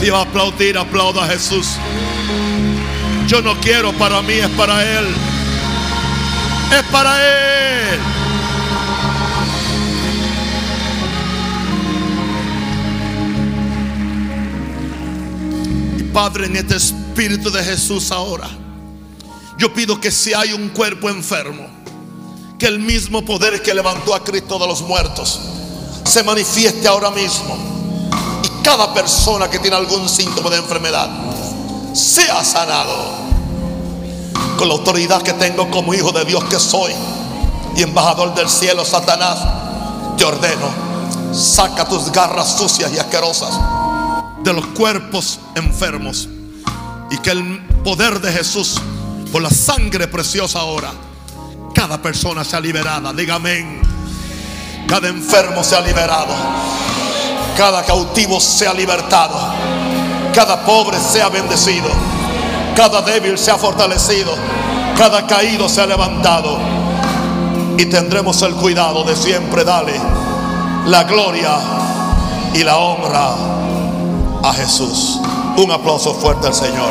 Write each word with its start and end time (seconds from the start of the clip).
Si 0.00 0.10
va 0.10 0.18
a 0.18 0.22
aplaudir, 0.22 0.76
aplauda 0.76 1.24
a 1.24 1.28
Jesús. 1.28 1.68
Yo 3.26 3.42
no 3.42 3.58
quiero 3.60 3.92
para 3.94 4.22
mí, 4.22 4.34
es 4.34 4.50
para 4.50 4.82
Él. 4.98 5.06
Es 6.70 6.82
para 6.92 7.24
Él. 7.24 8.00
Padre, 16.12 16.46
en 16.46 16.56
este 16.56 16.76
Espíritu 16.76 17.50
de 17.50 17.62
Jesús 17.62 18.10
ahora, 18.10 18.48
yo 19.58 19.74
pido 19.74 20.00
que 20.00 20.10
si 20.10 20.32
hay 20.32 20.52
un 20.52 20.68
cuerpo 20.70 21.10
enfermo, 21.10 21.68
que 22.58 22.66
el 22.66 22.78
mismo 22.78 23.24
poder 23.24 23.60
que 23.60 23.74
levantó 23.74 24.14
a 24.14 24.24
Cristo 24.24 24.58
de 24.58 24.66
los 24.66 24.82
muertos 24.82 25.40
se 26.04 26.22
manifieste 26.22 26.86
ahora 26.86 27.10
mismo. 27.10 27.75
Cada 28.66 28.92
persona 28.92 29.48
que 29.48 29.60
tiene 29.60 29.76
algún 29.76 30.08
síntoma 30.08 30.50
de 30.50 30.56
enfermedad 30.56 31.08
sea 31.92 32.44
sanado. 32.44 33.14
Con 34.58 34.66
la 34.66 34.74
autoridad 34.74 35.22
que 35.22 35.34
tengo 35.34 35.70
como 35.70 35.94
hijo 35.94 36.10
de 36.10 36.24
Dios 36.24 36.42
que 36.46 36.58
soy 36.58 36.92
y 37.76 37.82
embajador 37.82 38.34
del 38.34 38.48
cielo, 38.50 38.84
Satanás, 38.84 39.38
te 40.18 40.24
ordeno, 40.24 40.68
saca 41.32 41.84
tus 41.84 42.10
garras 42.10 42.58
sucias 42.58 42.92
y 42.92 42.98
asquerosas 42.98 43.54
de 44.42 44.52
los 44.52 44.66
cuerpos 44.66 45.38
enfermos 45.54 46.28
y 47.12 47.18
que 47.18 47.30
el 47.30 47.64
poder 47.84 48.20
de 48.20 48.32
Jesús, 48.32 48.80
por 49.30 49.42
la 49.42 49.50
sangre 49.50 50.08
preciosa 50.08 50.58
ahora, 50.58 50.90
cada 51.72 52.02
persona 52.02 52.42
sea 52.42 52.58
liberada. 52.58 53.12
Dígame, 53.12 53.80
cada 54.88 55.06
enfermo 55.06 55.62
sea 55.62 55.82
liberado, 55.82 56.34
cada 57.56 57.82
cautivo 57.82 58.38
sea 58.38 58.74
libertado, 58.74 59.38
cada 60.34 60.64
pobre 60.64 60.98
sea 61.00 61.30
bendecido, 61.30 61.88
cada 62.76 63.00
débil 63.00 63.38
sea 63.38 63.56
fortalecido, 63.56 64.32
cada 64.96 65.26
caído 65.26 65.68
sea 65.68 65.86
levantado. 65.86 66.58
Y 67.78 67.86
tendremos 67.86 68.40
el 68.42 68.54
cuidado 68.54 69.04
de 69.04 69.16
siempre 69.16 69.64
darle 69.64 69.94
la 70.86 71.04
gloria 71.04 71.58
y 72.54 72.62
la 72.62 72.76
honra 72.76 73.34
a 74.42 74.52
Jesús. 74.54 75.20
Un 75.56 75.70
aplauso 75.70 76.14
fuerte 76.14 76.46
al 76.46 76.54
Señor. 76.54 76.90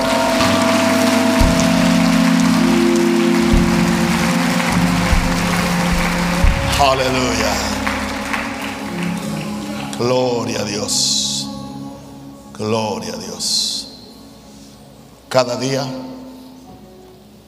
Aleluya. 6.80 7.75
Gloria 9.98 10.60
a 10.60 10.64
Dios. 10.66 11.48
Gloria 12.54 13.14
a 13.14 13.18
Dios. 13.18 13.88
Cada 15.30 15.56
día 15.56 15.86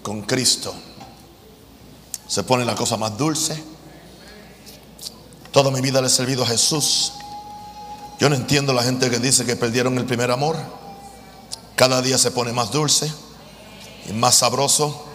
con 0.02 0.22
Cristo 0.22 0.74
se 2.28 2.44
pone 2.44 2.64
la 2.64 2.76
cosa 2.76 2.96
más 2.96 3.18
dulce. 3.18 3.62
Toda 5.52 5.72
mi 5.72 5.82
vida 5.82 6.02
le 6.02 6.08
he 6.08 6.10
servido 6.10 6.44
a 6.44 6.48
Jesús. 6.48 7.12
Yo 8.20 8.30
no 8.30 8.36
entiendo 8.36 8.72
la 8.72 8.84
gente 8.84 9.10
que 9.10 9.20
dice 9.20 9.46
que 9.46 9.58
perdieron 9.58 9.98
el 9.98 10.06
primer 10.06 10.32
amor. 10.32 10.56
Cada 11.76 12.02
día 12.02 12.18
se 12.18 12.32
pone 12.32 12.54
más 12.54 12.72
dulce 12.72 13.12
y 14.10 14.14
más 14.14 14.36
sabroso. 14.36 15.06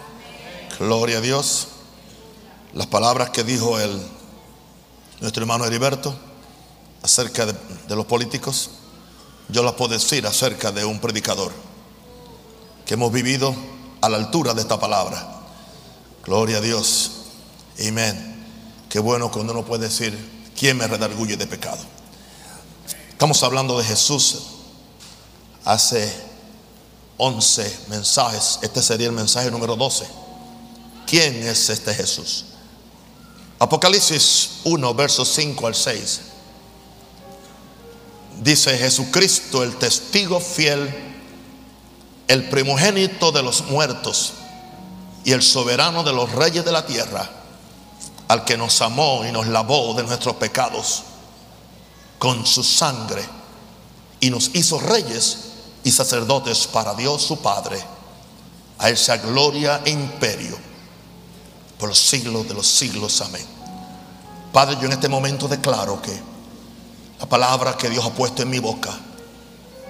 Gloria 0.79 1.17
a 1.17 1.21
Dios. 1.21 1.67
Las 2.73 2.87
palabras 2.87 3.31
que 3.31 3.43
dijo 3.43 3.79
el, 3.79 3.99
nuestro 5.19 5.41
hermano 5.41 5.65
Heriberto 5.65 6.15
acerca 7.03 7.45
de, 7.45 7.95
los 7.95 8.05
políticos, 8.05 8.71
yo 9.49 9.61
las 9.61 9.73
puedo 9.73 9.93
decir 9.93 10.25
acerca 10.25 10.71
de 10.71 10.85
un 10.85 10.99
predicador 10.99 11.51
que 12.85 12.95
hemos 12.95 13.11
vivido 13.11 13.53
a 14.01 14.09
la 14.09 14.17
altura 14.17 14.53
de 14.53 14.61
esta 14.61 14.79
palabra. 14.79 15.41
Gloria 16.25 16.57
a 16.57 16.61
Dios. 16.61 17.11
Amén. 17.87 18.45
Qué 18.89 18.99
bueno 18.99 19.29
cuando 19.29 19.51
uno 19.53 19.65
puede 19.65 19.83
decir, 19.89 20.17
¿quién 20.57 20.77
me 20.77 20.87
redarguye 20.87 21.35
de 21.35 21.45
pecado? 21.45 21.83
Estamos 23.09 23.43
hablando 23.43 23.77
de 23.77 23.83
Jesús 23.83 24.37
hace 25.65 26.11
11 27.17 27.79
mensajes. 27.89 28.59
Este 28.61 28.81
sería 28.81 29.07
el 29.07 29.13
mensaje 29.13 29.51
número 29.51 29.75
12. 29.75 30.05
¿Quién 31.05 31.35
es 31.43 31.69
este 31.69 31.93
Jesús? 31.93 32.45
Apocalipsis 33.59 34.49
1, 34.63 34.93
versos 34.93 35.29
5 35.29 35.67
al 35.67 35.75
6. 35.75 36.21
Dice 38.43 38.77
Jesucristo, 38.77 39.63
el 39.63 39.77
testigo 39.77 40.41
fiel, 40.41 40.93
el 42.27 42.49
primogénito 42.49 43.31
de 43.31 43.41
los 43.41 43.61
muertos 43.69 44.33
y 45.23 45.31
el 45.31 45.41
soberano 45.41 46.03
de 46.03 46.11
los 46.11 46.29
reyes 46.33 46.65
de 46.65 46.73
la 46.73 46.85
tierra, 46.85 47.29
al 48.27 48.43
que 48.43 48.57
nos 48.57 48.81
amó 48.81 49.23
y 49.25 49.31
nos 49.31 49.47
lavó 49.47 49.93
de 49.93 50.03
nuestros 50.03 50.35
pecados 50.35 51.03
con 52.19 52.45
su 52.45 52.65
sangre 52.65 53.23
y 54.19 54.29
nos 54.29 54.51
hizo 54.53 54.77
reyes 54.77 55.37
y 55.85 55.91
sacerdotes 55.91 56.67
para 56.67 56.95
Dios 56.95 57.21
su 57.21 57.37
Padre. 57.37 57.81
A 58.79 58.89
él 58.89 58.97
sea 58.97 59.17
gloria 59.17 59.81
e 59.85 59.91
imperio 59.91 60.57
por 61.77 61.87
los 61.87 61.99
siglos 61.99 62.45
de 62.45 62.55
los 62.55 62.67
siglos. 62.67 63.21
Amén. 63.21 63.45
Padre, 64.51 64.75
yo 64.81 64.87
en 64.87 64.91
este 64.91 65.07
momento 65.07 65.47
declaro 65.47 66.01
que 66.01 66.32
la 67.23 67.29
palabra 67.29 67.77
que 67.77 67.89
Dios 67.89 68.05
ha 68.05 68.09
puesto 68.09 68.41
en 68.41 68.49
mi 68.49 68.59
boca, 68.59 68.91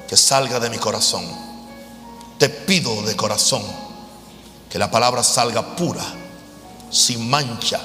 que 0.08 0.16
salga 0.16 0.60
de 0.60 0.70
mi 0.70 0.78
corazón. 0.78 1.26
Te 2.38 2.48
pido 2.48 3.02
de 3.02 3.16
corazón 3.16 3.64
que 4.70 4.78
la 4.78 4.92
palabra 4.92 5.24
salga 5.24 5.76
pura, 5.76 6.04
sin 6.92 7.28
mancha, 7.28 7.82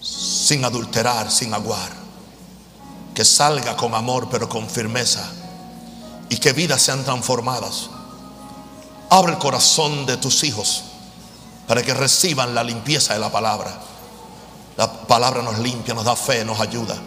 sin 0.00 0.64
adulterar, 0.64 1.30
sin 1.30 1.54
aguar. 1.54 1.92
Que 3.14 3.24
salga 3.24 3.76
con 3.76 3.94
amor, 3.94 4.26
pero 4.28 4.48
con 4.48 4.68
firmeza. 4.68 5.24
Y 6.28 6.38
que 6.38 6.52
vidas 6.52 6.82
sean 6.82 7.04
transformadas. 7.04 7.88
Abre 9.10 9.34
el 9.34 9.38
corazón 9.38 10.06
de 10.06 10.16
tus 10.16 10.42
hijos 10.42 10.82
para 11.68 11.84
que 11.84 11.94
reciban 11.94 12.52
la 12.52 12.64
limpieza 12.64 13.14
de 13.14 13.20
la 13.20 13.30
palabra. 13.30 13.78
La 14.76 14.92
palabra 15.06 15.40
nos 15.40 15.60
limpia, 15.60 15.94
nos 15.94 16.04
da 16.04 16.16
fe, 16.16 16.44
nos 16.44 16.58
ayuda. 16.58 17.00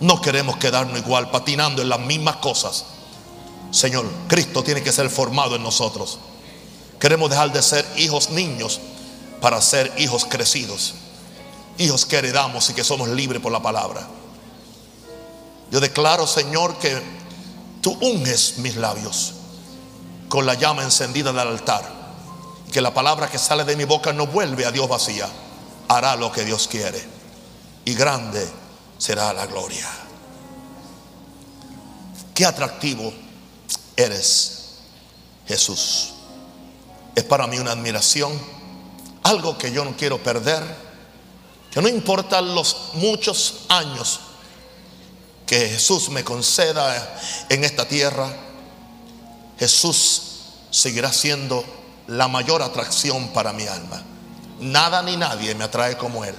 No 0.00 0.20
queremos 0.20 0.56
quedarnos 0.56 0.98
igual, 0.98 1.30
patinando 1.30 1.82
en 1.82 1.88
las 1.88 2.00
mismas 2.00 2.36
cosas. 2.36 2.84
Señor, 3.70 4.06
Cristo 4.28 4.62
tiene 4.62 4.82
que 4.82 4.92
ser 4.92 5.08
formado 5.10 5.56
en 5.56 5.62
nosotros. 5.62 6.18
Queremos 6.98 7.30
dejar 7.30 7.52
de 7.52 7.62
ser 7.62 7.86
hijos 7.96 8.30
niños 8.30 8.80
para 9.40 9.60
ser 9.60 9.92
hijos 9.98 10.24
crecidos. 10.24 10.94
Hijos 11.78 12.06
que 12.06 12.16
heredamos 12.16 12.70
y 12.70 12.74
que 12.74 12.84
somos 12.84 13.08
libres 13.08 13.42
por 13.42 13.52
la 13.52 13.60
palabra. 13.60 14.06
Yo 15.70 15.80
declaro, 15.80 16.26
Señor, 16.26 16.78
que 16.78 17.02
tú 17.80 17.98
unges 18.00 18.58
mis 18.58 18.76
labios 18.76 19.34
con 20.28 20.46
la 20.46 20.54
llama 20.54 20.82
encendida 20.82 21.32
del 21.32 21.48
altar. 21.48 21.84
Que 22.72 22.80
la 22.80 22.94
palabra 22.94 23.28
que 23.28 23.38
sale 23.38 23.64
de 23.64 23.76
mi 23.76 23.84
boca 23.84 24.12
no 24.12 24.26
vuelve 24.26 24.66
a 24.66 24.70
Dios 24.72 24.88
vacía. 24.88 25.28
Hará 25.88 26.16
lo 26.16 26.32
que 26.32 26.44
Dios 26.44 26.68
quiere. 26.68 27.04
Y 27.84 27.94
grande 27.94 28.48
será 29.04 29.34
la 29.34 29.44
gloria. 29.44 29.86
Qué 32.34 32.46
atractivo 32.46 33.12
eres, 33.94 34.78
Jesús. 35.46 36.14
Es 37.14 37.22
para 37.24 37.46
mí 37.46 37.58
una 37.58 37.72
admiración, 37.72 38.32
algo 39.22 39.58
que 39.58 39.70
yo 39.72 39.84
no 39.84 39.94
quiero 39.94 40.22
perder, 40.22 40.62
que 41.70 41.82
no 41.82 41.88
importa 41.88 42.40
los 42.40 42.94
muchos 42.94 43.66
años 43.68 44.20
que 45.46 45.68
Jesús 45.68 46.08
me 46.08 46.24
conceda 46.24 47.20
en 47.50 47.62
esta 47.62 47.86
tierra, 47.86 48.34
Jesús 49.58 50.22
seguirá 50.70 51.12
siendo 51.12 51.62
la 52.06 52.26
mayor 52.26 52.62
atracción 52.62 53.28
para 53.34 53.52
mi 53.52 53.66
alma. 53.66 54.02
Nada 54.60 55.02
ni 55.02 55.18
nadie 55.18 55.54
me 55.54 55.64
atrae 55.64 55.98
como 55.98 56.24
Él. 56.24 56.34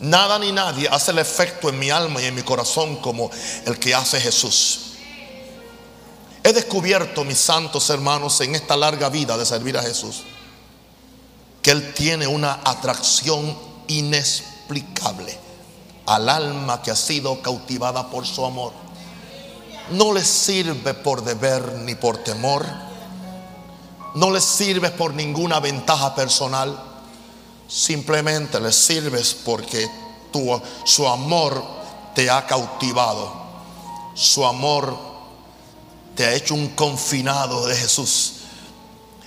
Nada 0.00 0.38
ni 0.38 0.50
nadie 0.50 0.88
hace 0.88 1.10
el 1.10 1.18
efecto 1.18 1.68
en 1.68 1.78
mi 1.78 1.90
alma 1.90 2.22
y 2.22 2.26
en 2.26 2.34
mi 2.34 2.42
corazón 2.42 2.96
como 2.96 3.30
el 3.66 3.78
que 3.78 3.94
hace 3.94 4.20
Jesús. 4.20 4.80
He 6.42 6.54
descubierto, 6.54 7.22
mis 7.22 7.38
santos 7.38 7.90
hermanos, 7.90 8.40
en 8.40 8.54
esta 8.54 8.76
larga 8.76 9.10
vida 9.10 9.36
de 9.36 9.44
servir 9.44 9.76
a 9.76 9.82
Jesús, 9.82 10.22
que 11.60 11.70
Él 11.70 11.92
tiene 11.92 12.26
una 12.26 12.60
atracción 12.64 13.56
inexplicable 13.88 15.38
al 16.06 16.28
alma 16.28 16.80
que 16.80 16.90
ha 16.90 16.96
sido 16.96 17.42
cautivada 17.42 18.08
por 18.08 18.26
su 18.26 18.44
amor. 18.44 18.72
No 19.90 20.14
le 20.14 20.24
sirve 20.24 20.94
por 20.94 21.22
deber 21.22 21.74
ni 21.80 21.94
por 21.94 22.18
temor. 22.18 22.64
No 24.14 24.30
le 24.30 24.40
sirve 24.40 24.90
por 24.90 25.12
ninguna 25.12 25.60
ventaja 25.60 26.14
personal. 26.14 26.89
Simplemente 27.70 28.58
le 28.58 28.72
sirves 28.72 29.32
porque 29.32 29.88
tu, 30.32 30.60
su 30.84 31.06
amor 31.06 31.62
te 32.16 32.28
ha 32.28 32.44
cautivado. 32.44 33.32
Su 34.14 34.44
amor 34.44 34.98
te 36.16 36.24
ha 36.24 36.34
hecho 36.34 36.54
un 36.54 36.70
confinado 36.70 37.68
de 37.68 37.76
Jesús. 37.76 38.32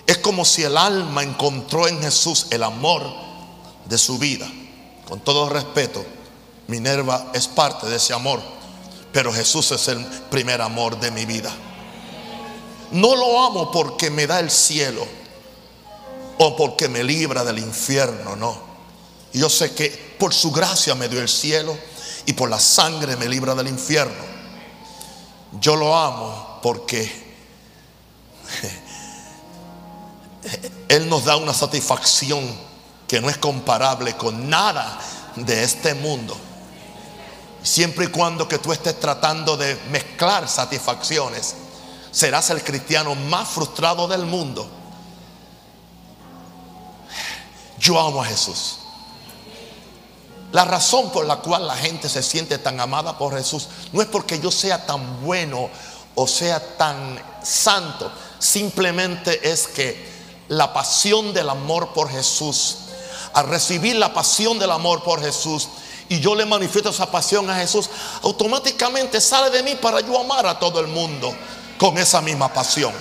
Es 0.06 0.18
como 0.18 0.44
si 0.44 0.64
el 0.64 0.76
alma 0.76 1.24
encontró 1.24 1.88
en 1.88 2.02
Jesús 2.02 2.48
el 2.50 2.64
amor 2.64 3.10
de 3.86 3.98
su 3.98 4.18
vida. 4.18 4.52
Con 5.08 5.22
todo 5.22 5.48
respeto, 5.48 6.04
Minerva 6.68 7.32
es 7.34 7.48
parte 7.48 7.88
de 7.88 7.96
ese 7.96 8.14
amor, 8.14 8.42
pero 9.14 9.32
Jesús 9.32 9.72
es 9.72 9.88
el 9.88 10.04
primer 10.30 10.62
amor 10.62 11.00
de 11.00 11.12
mi 11.12 11.26
vida. 11.26 11.54
No 12.92 13.16
lo 13.16 13.46
amo 13.46 13.72
porque 13.72 14.10
me 14.10 14.28
da 14.28 14.42
el 14.42 14.52
cielo 14.52 15.23
o 16.38 16.56
porque 16.56 16.90
me 16.90 17.04
libra 17.04 17.44
del 17.44 17.60
infierno, 17.60 18.36
no. 18.36 18.74
Yo 19.34 19.50
sé 19.50 19.74
que 19.74 20.16
por 20.20 20.34
su 20.34 20.52
gracia 20.52 20.96
me 20.96 21.10
dio 21.10 21.20
el 21.20 21.30
cielo 21.30 21.76
y 22.26 22.34
por 22.34 22.50
la 22.50 22.60
sangre 22.60 23.16
me 23.16 23.28
libra 23.28 23.56
del 23.56 23.68
infierno. 23.68 24.34
Yo 25.60 25.76
lo 25.76 25.96
amo 25.96 26.60
porque 26.62 27.24
Él 30.88 31.10
nos 31.10 31.26
da 31.26 31.38
una 31.38 31.54
satisfacción 31.54 32.44
que 33.08 33.22
no 33.22 33.30
es 33.30 33.38
comparable 33.38 34.16
con 34.16 34.50
nada 34.50 35.00
de 35.36 35.64
este 35.64 35.94
mundo. 35.94 36.36
Siempre 37.62 38.06
y 38.06 38.10
cuando 38.10 38.48
que 38.48 38.60
tú 38.60 38.74
estés 38.74 39.00
tratando 39.00 39.56
de 39.56 39.76
mezclar 39.90 40.50
satisfacciones, 40.50 41.56
serás 42.12 42.50
el 42.50 42.64
cristiano 42.64 43.16
más 43.16 43.48
frustrado 43.48 44.08
del 44.08 44.26
mundo. 44.26 44.70
Yo 47.84 48.00
amo 48.00 48.22
a 48.22 48.26
Jesús. 48.26 48.78
La 50.54 50.64
razón 50.64 51.12
por 51.12 51.26
la 51.26 51.38
cual 51.38 51.68
la 51.68 51.76
gente 51.76 52.08
se 52.08 52.24
siente 52.24 52.58
tan 52.58 52.80
amada 52.80 53.18
por 53.18 53.36
Jesús 53.36 53.68
no 53.92 54.02
es 54.02 54.08
porque 54.08 54.40
yo 54.40 54.52
sea 54.52 54.86
tan 54.86 55.22
bueno 55.22 55.70
o 56.16 56.26
sea 56.28 56.78
tan 56.78 57.22
santo. 57.44 58.10
Simplemente 58.40 59.52
es 59.52 59.68
que 59.68 60.08
la 60.48 60.72
pasión 60.72 61.34
del 61.34 61.50
amor 61.50 61.92
por 61.92 62.10
Jesús, 62.10 62.78
al 63.34 63.50
recibir 63.50 63.98
la 63.98 64.14
pasión 64.14 64.60
del 64.60 64.72
amor 64.72 65.04
por 65.04 65.22
Jesús, 65.22 65.68
y 66.08 66.22
yo 66.22 66.36
le 66.36 66.46
manifiesto 66.46 66.92
esa 66.92 67.12
pasión 67.12 67.50
a 67.50 67.56
Jesús, 67.56 67.90
automáticamente 68.22 69.20
sale 69.20 69.50
de 69.50 69.62
mí 69.62 69.76
para 69.76 70.00
yo 70.00 70.18
amar 70.18 70.46
a 70.46 70.58
todo 70.58 70.80
el 70.80 70.88
mundo 70.88 71.36
con 71.78 71.98
esa 71.98 72.22
misma 72.22 72.54
pasión. 72.54 72.94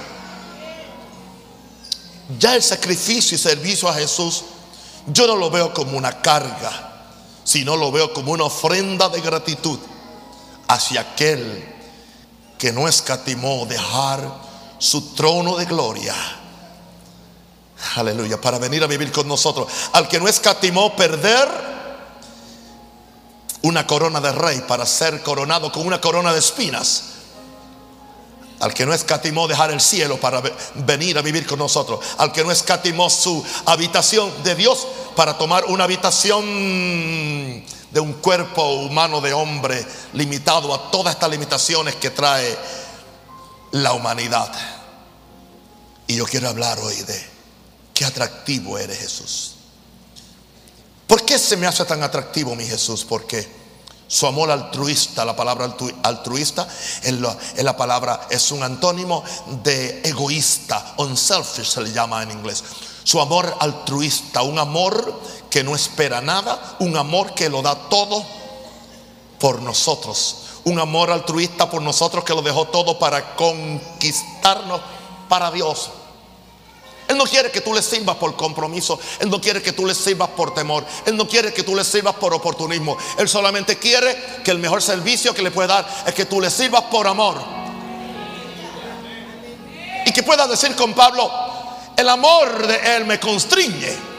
Ya 2.38 2.56
el 2.56 2.62
sacrificio 2.62 3.37
y 3.37 3.38
servicio 3.38 3.88
a 3.88 3.94
Jesús, 3.94 4.43
yo 5.07 5.27
no 5.27 5.37
lo 5.37 5.51
veo 5.51 5.73
como 5.75 5.97
una 5.97 6.21
carga 6.21 6.93
sino 7.45 7.77
lo 7.77 7.91
veo 7.91 8.13
como 8.13 8.33
una 8.33 8.45
ofrenda 8.45 9.09
de 9.09 9.21
gratitud 9.21 9.79
hacia 10.69 11.01
aquel 11.01 11.69
que 12.59 12.73
no 12.73 12.87
escatimó 12.89 13.67
dejar 13.67 14.33
su 14.79 15.15
trono 15.15 15.57
de 15.57 15.65
gloria. 15.65 16.15
Aleluya, 17.97 18.41
para 18.41 18.59
venir 18.59 18.83
a 18.85 18.87
vivir 18.87 19.11
con 19.11 19.27
nosotros. 19.27 19.67
Al 19.93 20.09
que 20.09 20.21
no 20.21 20.29
escatimó 20.29 20.95
perder 20.95 21.49
una 23.63 23.87
corona 23.87 24.21
de 24.21 24.33
rey 24.33 24.61
para 24.67 24.87
ser 24.87 25.23
coronado 25.23 25.73
con 25.73 25.87
una 25.87 26.01
corona 26.01 26.33
de 26.33 26.39
espinas 26.39 27.05
al 28.62 28.73
que 28.73 28.87
no 28.87 28.94
escatimó 28.94 29.49
dejar 29.49 29.73
el 29.73 29.81
cielo 29.81 30.20
para 30.20 30.41
venir 30.76 31.19
a 31.19 31.23
vivir 31.23 31.44
con 31.44 31.59
nosotros, 31.59 31.99
al 32.17 32.31
que 32.31 32.44
no 32.44 32.53
escatimó 32.53 33.11
su 33.11 33.44
habitación 33.67 34.32
de 34.44 34.55
Dios 34.55 34.87
para 35.17 35.37
tomar 35.37 35.64
una 35.64 35.82
habitación 35.82 36.44
de 37.91 38.00
un 38.00 38.12
cuerpo 38.14 38.62
humano 38.75 39.20
de 39.20 39.32
hombre 39.32 39.85
limitado 40.12 40.73
a 40.73 40.93
todas 40.93 41.14
estas 41.14 41.29
limitaciones 41.29 41.97
que 41.97 42.11
trae 42.11 42.56
la 43.73 43.94
humanidad. 43.94 44.53
Y 46.06 46.15
yo 46.15 46.25
quiero 46.25 46.49
hablar 46.49 46.79
hoy 46.79 47.03
de 47.03 47.20
qué 47.93 48.05
atractivo 48.05 48.79
eres 48.79 49.00
Jesús. 49.00 49.56
¿Por 51.08 51.25
qué 51.25 51.37
se 51.37 51.56
me 51.56 51.67
hace 51.67 51.85
tan 51.85 52.00
atractivo 52.05 52.55
mi 52.55 52.65
Jesús? 52.65 53.05
Porque 53.05 53.62
su 54.12 54.26
amor 54.26 54.50
altruista, 54.50 55.25
la 55.25 55.35
palabra 55.35 55.75
altruista 56.03 56.69
es 57.03 57.14
la, 57.64 57.76
palabra, 57.79 58.26
es 58.29 58.53
un 58.53 58.62
antónimo 58.62 59.25
de 59.64 60.03
egoísta, 60.05 60.97
unselfish 60.99 61.64
se 61.64 61.81
le 61.81 61.93
llama 61.93 62.23
en 62.23 62.31
inglés. 62.32 62.62
Su 63.05 63.23
amor 63.23 63.56
altruista, 63.59 64.43
un 64.43 64.59
amor 64.59 65.19
que 65.49 65.64
no 65.64 65.75
espera 65.75 66.20
nada, 66.20 66.76
un 66.81 66.94
amor 66.99 67.32
que 67.32 67.49
lo 67.49 67.62
da 67.62 67.75
todo 67.75 68.23
por 69.38 69.62
nosotros. 69.62 70.37
Un 70.65 70.79
amor 70.79 71.11
altruista 71.11 71.70
por 71.70 71.81
nosotros 71.81 72.23
que 72.23 72.35
lo 72.35 72.43
dejó 72.43 72.67
todo 72.67 72.99
para 72.99 73.35
conquistarnos 73.35 74.82
para 75.26 75.50
Dios. 75.50 75.91
Él 77.09 77.17
no 77.17 77.25
quiere 77.25 77.51
que 77.51 77.61
tú 77.61 77.75
le 77.75 77.83
sirvas 77.83 78.17
por 78.17 78.37
compromiso. 78.37 78.99
Él 79.21 79.29
no 79.29 79.41
quiere 79.41 79.61
que 79.61 79.73
tú 79.73 79.85
le 79.85 79.95
sirvas 79.95 80.31
por 80.31 80.55
temor. 80.55 80.85
Él 81.05 81.17
no 81.17 81.29
quiere 81.29 81.53
que 81.53 81.63
tú 81.63 81.75
le 81.75 81.85
sirvas 81.85 82.15
por 82.15 82.33
oportunismo. 82.33 82.97
Él 83.19 83.29
solamente 83.29 83.79
quiere 83.79 84.41
que 84.45 84.51
el 84.51 84.59
mejor 84.59 84.83
servicio 84.83 85.35
que 85.35 85.43
le 85.43 85.51
puede 85.51 85.69
dar 85.69 85.87
es 86.07 86.15
que 86.15 86.25
tú 86.25 86.41
le 86.41 86.51
sirvas 86.51 86.83
por 86.85 87.07
amor. 87.07 87.43
Y 90.07 90.13
que 90.13 90.23
puedas 90.23 90.49
decir 90.49 90.75
con 90.75 90.95
Pablo, 90.95 91.31
el 91.97 92.09
amor 92.09 92.67
de 92.67 92.97
Él 92.97 93.05
me 93.05 93.21
constriñe. 93.21 94.13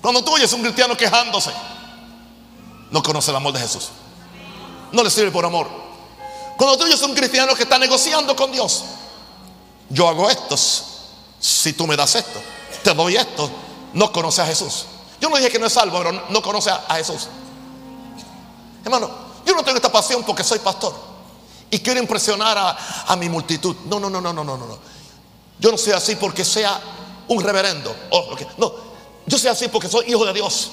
Cuando 0.00 0.24
tú 0.24 0.32
oyes 0.32 0.52
un 0.52 0.62
cristiano 0.62 0.96
quejándose, 0.96 1.50
no 2.90 3.02
conoce 3.02 3.30
el 3.30 3.36
amor 3.36 3.52
de 3.52 3.60
Jesús. 3.60 3.90
No 4.92 5.02
le 5.04 5.10
sirve 5.10 5.30
por 5.30 5.44
amor. 5.44 5.68
Cuando 6.56 6.76
tú 6.76 6.84
oyes 6.84 7.00
un 7.02 7.14
cristiano 7.14 7.54
que 7.54 7.62
está 7.64 7.78
negociando 7.78 8.34
con 8.34 8.50
Dios, 8.52 8.84
yo 9.90 10.08
hago 10.08 10.30
esto 10.30 10.56
si 11.40 11.72
tú 11.72 11.86
me 11.86 11.96
das 11.96 12.14
esto. 12.14 12.40
Te 12.82 12.94
doy 12.94 13.16
esto. 13.16 13.50
No 13.92 14.12
conoce 14.12 14.40
a 14.40 14.46
Jesús. 14.46 14.86
Yo 15.20 15.28
no 15.28 15.36
dije 15.36 15.50
que 15.50 15.58
no 15.58 15.66
es 15.66 15.72
salvo, 15.72 15.98
pero 15.98 16.12
no 16.30 16.42
conoce 16.42 16.70
a, 16.70 16.94
Jesús. 16.94 17.28
Hermano, 18.84 19.10
yo 19.44 19.54
no 19.54 19.62
tengo 19.62 19.76
esta 19.76 19.92
pasión 19.92 20.22
porque 20.24 20.44
soy 20.44 20.60
pastor 20.60 20.94
y 21.70 21.80
quiero 21.80 22.00
impresionar 22.00 22.56
a, 23.06 23.16
mi 23.16 23.28
multitud. 23.28 23.76
No, 23.86 24.00
no, 24.00 24.08
no, 24.08 24.20
no, 24.20 24.32
no, 24.32 24.44
no, 24.44 24.56
no. 24.56 24.78
Yo 25.58 25.70
no 25.70 25.76
soy 25.76 25.92
así 25.92 26.16
porque 26.16 26.44
sea 26.44 26.80
un 27.28 27.42
reverendo. 27.42 27.94
no, 28.56 28.72
yo 29.26 29.38
soy 29.38 29.50
así 29.50 29.68
porque 29.68 29.88
soy 29.88 30.08
hijo 30.08 30.24
de 30.24 30.32
Dios. 30.32 30.70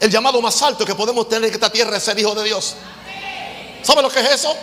El 0.00 0.10
llamado 0.10 0.40
más 0.40 0.60
alto 0.62 0.84
que 0.84 0.94
podemos 0.94 1.28
tener 1.28 1.48
en 1.48 1.54
esta 1.54 1.70
tierra 1.70 1.96
es 1.96 2.02
ser 2.02 2.18
hijo 2.18 2.34
de 2.34 2.44
Dios. 2.44 2.74
¿Sabe 3.82 4.02
lo 4.02 4.10
que 4.10 4.20
es 4.20 4.30
eso? 4.30 4.54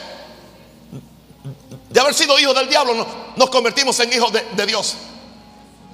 De 1.97 2.01
haber 2.01 2.13
sido 2.13 2.37
hijos 2.37 2.53
del 2.53 2.69
diablo, 2.69 3.07
nos 3.35 3.49
convertimos 3.49 3.99
en 4.01 4.13
hijos 4.13 4.31
de, 4.31 4.65
Dios. 4.67 4.93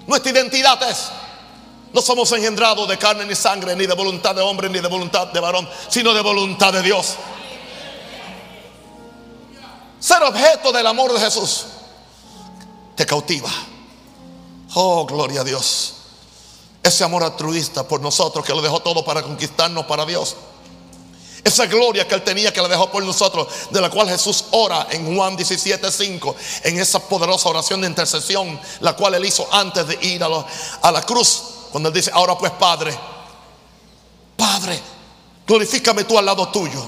Nuestra 0.05 0.33
identidad 0.33 0.77
es, 0.91 1.07
no 1.93 2.01
somos 2.01 2.29
engendrados 2.33 2.89
de 2.89 2.97
carne 2.97 3.23
ni 3.23 3.35
sangre, 3.35 3.73
ni 3.73 3.85
de 3.85 3.93
voluntad 3.93 4.35
de 4.35 4.41
hombre, 4.41 4.67
ni 4.67 4.81
de 4.81 4.87
voluntad 4.89 5.27
de 5.27 5.39
varón, 5.39 5.65
sino 5.87 6.13
de 6.13 6.19
voluntad 6.19 6.73
de 6.73 6.81
Dios. 6.81 7.15
Ser 9.97 10.21
objeto 10.23 10.73
del 10.73 10.85
amor 10.87 11.13
de 11.13 11.21
Jesús 11.21 11.67
te 12.97 13.05
cautiva. 13.05 13.49
Oh, 14.73 15.05
gloria 15.05 15.39
a 15.39 15.43
Dios. 15.45 15.93
Ese 16.83 17.05
amor 17.05 17.23
altruista 17.23 17.87
por 17.87 18.01
nosotros 18.01 18.45
que 18.45 18.53
lo 18.53 18.61
dejó 18.61 18.81
todo 18.81 19.05
para 19.05 19.23
conquistarnos 19.23 19.85
para 19.85 20.05
Dios. 20.05 20.35
Esa 21.43 21.65
gloria 21.65 22.07
que 22.07 22.15
Él 22.15 22.23
tenía 22.23 22.53
que 22.53 22.61
la 22.61 22.69
dejó 22.69 22.89
por 22.89 23.03
nosotros, 23.03 23.47
de 23.69 23.81
la 23.81 23.89
cual 23.89 24.07
Jesús 24.07 24.45
ora 24.51 24.87
en 24.91 25.15
Juan 25.15 25.35
17, 25.35 25.91
5, 25.91 26.35
en 26.63 26.79
esa 26.79 26.99
poderosa 26.99 27.49
oración 27.49 27.81
de 27.81 27.87
intercesión, 27.87 28.59
la 28.79 28.93
cual 28.93 29.15
Él 29.15 29.25
hizo 29.25 29.45
antes 29.51 29.85
de 29.85 29.97
ir 30.01 30.23
a, 30.23 30.27
a 30.81 30.91
la 30.91 31.01
cruz, 31.01 31.43
cuando 31.71 31.89
Él 31.89 31.95
dice, 31.95 32.11
ahora 32.13 32.37
pues 32.37 32.51
Padre, 32.53 32.97
Padre, 34.37 34.79
glorifícame 35.45 36.05
tú 36.05 36.17
al 36.17 36.25
lado 36.25 36.47
tuyo, 36.47 36.81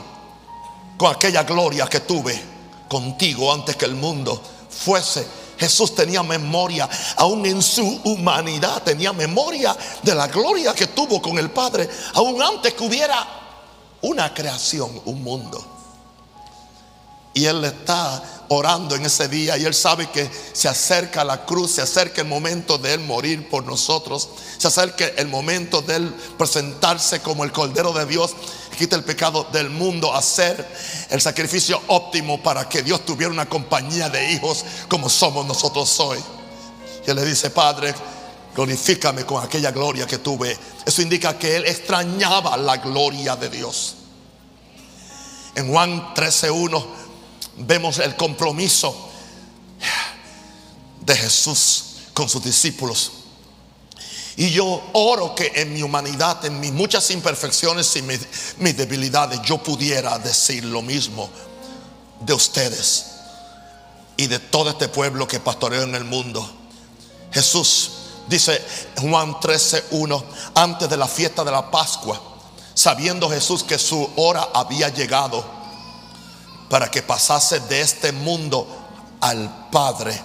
con 0.98 1.14
aquella 1.14 1.44
gloria 1.44 1.88
que 1.88 2.00
tuve 2.00 2.42
contigo 2.88 3.52
antes 3.52 3.76
que 3.76 3.86
el 3.86 3.96
mundo 3.96 4.42
fuese. 4.70 5.28
Jesús 5.58 5.94
tenía 5.96 6.24
memoria, 6.24 6.90
aún 7.18 7.46
en 7.46 7.62
su 7.62 8.02
humanidad, 8.06 8.84
tenía 8.84 9.12
memoria 9.12 9.76
de 10.02 10.16
la 10.16 10.28
gloria 10.28 10.74
que 10.74 10.88
tuvo 10.88 11.22
con 11.22 11.38
el 11.38 11.50
Padre, 11.52 11.90
aún 12.14 12.42
antes 12.42 12.74
que 12.74 12.84
hubiera 12.84 13.45
una 14.06 14.34
creación, 14.34 15.02
un 15.06 15.24
mundo. 15.24 15.66
Y 17.34 17.46
Él 17.46 17.66
está 17.66 18.24
orando 18.50 18.96
en 18.96 19.06
ese 19.06 19.28
día 19.28 19.58
y 19.58 19.66
Él 19.66 19.74
sabe 19.74 20.10
que 20.12 20.30
se 20.54 20.70
acerca 20.70 21.24
la 21.24 21.44
cruz, 21.44 21.72
se 21.72 21.82
acerca 21.82 22.22
el 22.22 22.28
momento 22.28 22.78
de 22.78 22.94
Él 22.94 23.00
morir 23.02 23.50
por 23.50 23.66
nosotros, 23.66 24.30
se 24.58 24.68
acerca 24.68 25.08
el 25.08 25.28
momento 25.28 25.82
de 25.82 25.96
Él 25.96 26.16
presentarse 26.38 27.20
como 27.20 27.44
el 27.44 27.52
Cordero 27.52 27.92
de 27.94 28.06
Dios, 28.06 28.36
quita 28.78 28.96
el 28.96 29.04
pecado 29.04 29.48
del 29.52 29.72
mundo, 29.72 30.14
hacer 30.14 30.66
el 31.10 31.20
sacrificio 31.20 31.82
óptimo 31.88 32.42
para 32.44 32.70
que 32.70 32.84
Dios 32.84 33.04
tuviera 33.06 33.34
una 33.34 33.50
compañía 33.50 34.08
de 34.10 34.34
hijos 34.34 34.64
como 34.88 35.10
somos 35.10 35.48
nosotros 35.48 36.00
hoy. 36.00 36.20
Y 37.06 37.10
Él 37.10 37.16
le 37.16 37.26
dice, 37.26 37.50
Padre, 37.50 37.94
glorifícame 38.56 39.26
con 39.26 39.44
aquella 39.44 39.72
gloria 39.72 40.08
que 40.08 40.20
tuve. 40.20 40.58
Eso 40.86 41.02
indica 41.02 41.38
que 41.38 41.58
él 41.58 41.66
extrañaba 41.66 42.56
la 42.58 42.78
gloria 42.78 43.36
de 43.36 43.50
Dios. 43.50 43.96
En 45.56 45.70
Juan 45.70 46.14
13.1 46.16 46.86
vemos 47.58 48.00
el 48.00 48.16
compromiso 48.16 49.10
de 51.02 51.16
Jesús 51.16 51.84
con 52.14 52.30
sus 52.30 52.44
discípulos. 52.44 53.12
Y 54.38 54.52
yo 54.52 54.82
oro 54.94 55.34
que 55.34 55.52
en 55.56 55.74
mi 55.74 55.82
humanidad, 55.82 56.44
en 56.44 56.60
mis 56.60 56.72
muchas 56.72 57.10
imperfecciones 57.12 57.96
y 57.96 58.02
mis, 58.02 58.20
mis, 58.58 58.76
debilidades, 58.76 59.42
yo 59.44 59.58
pudiera 59.64 60.18
decir 60.20 60.66
lo 60.66 60.82
mismo 60.82 61.30
de 62.20 62.34
ustedes 62.34 63.06
y 64.18 64.28
de 64.28 64.40
todo 64.40 64.72
este 64.72 64.90
pueblo 64.90 65.26
que 65.26 65.40
pastoreo 65.40 65.84
en 65.84 65.96
el 65.96 66.04
mundo. 66.04 66.50
Jesús 67.32 67.92
dice 68.28 68.64
Juan 69.02 69.40
13:1, 69.40 70.24
antes 70.56 70.90
de 70.90 70.98
la 70.98 71.08
fiesta 71.08 71.44
de 71.44 71.52
la 71.52 71.70
Pascua, 71.70 72.22
sabiendo 72.74 73.30
Jesús 73.30 73.64
que 73.64 73.78
su 73.78 74.10
hora 74.18 74.50
había 74.54 74.90
llegado 74.90 75.44
para 76.70 76.90
que 76.90 77.02
pasase 77.02 77.60
de 77.62 77.82
este 77.82 78.12
mundo 78.12 78.68
al 79.22 79.70
Padre, 79.72 80.20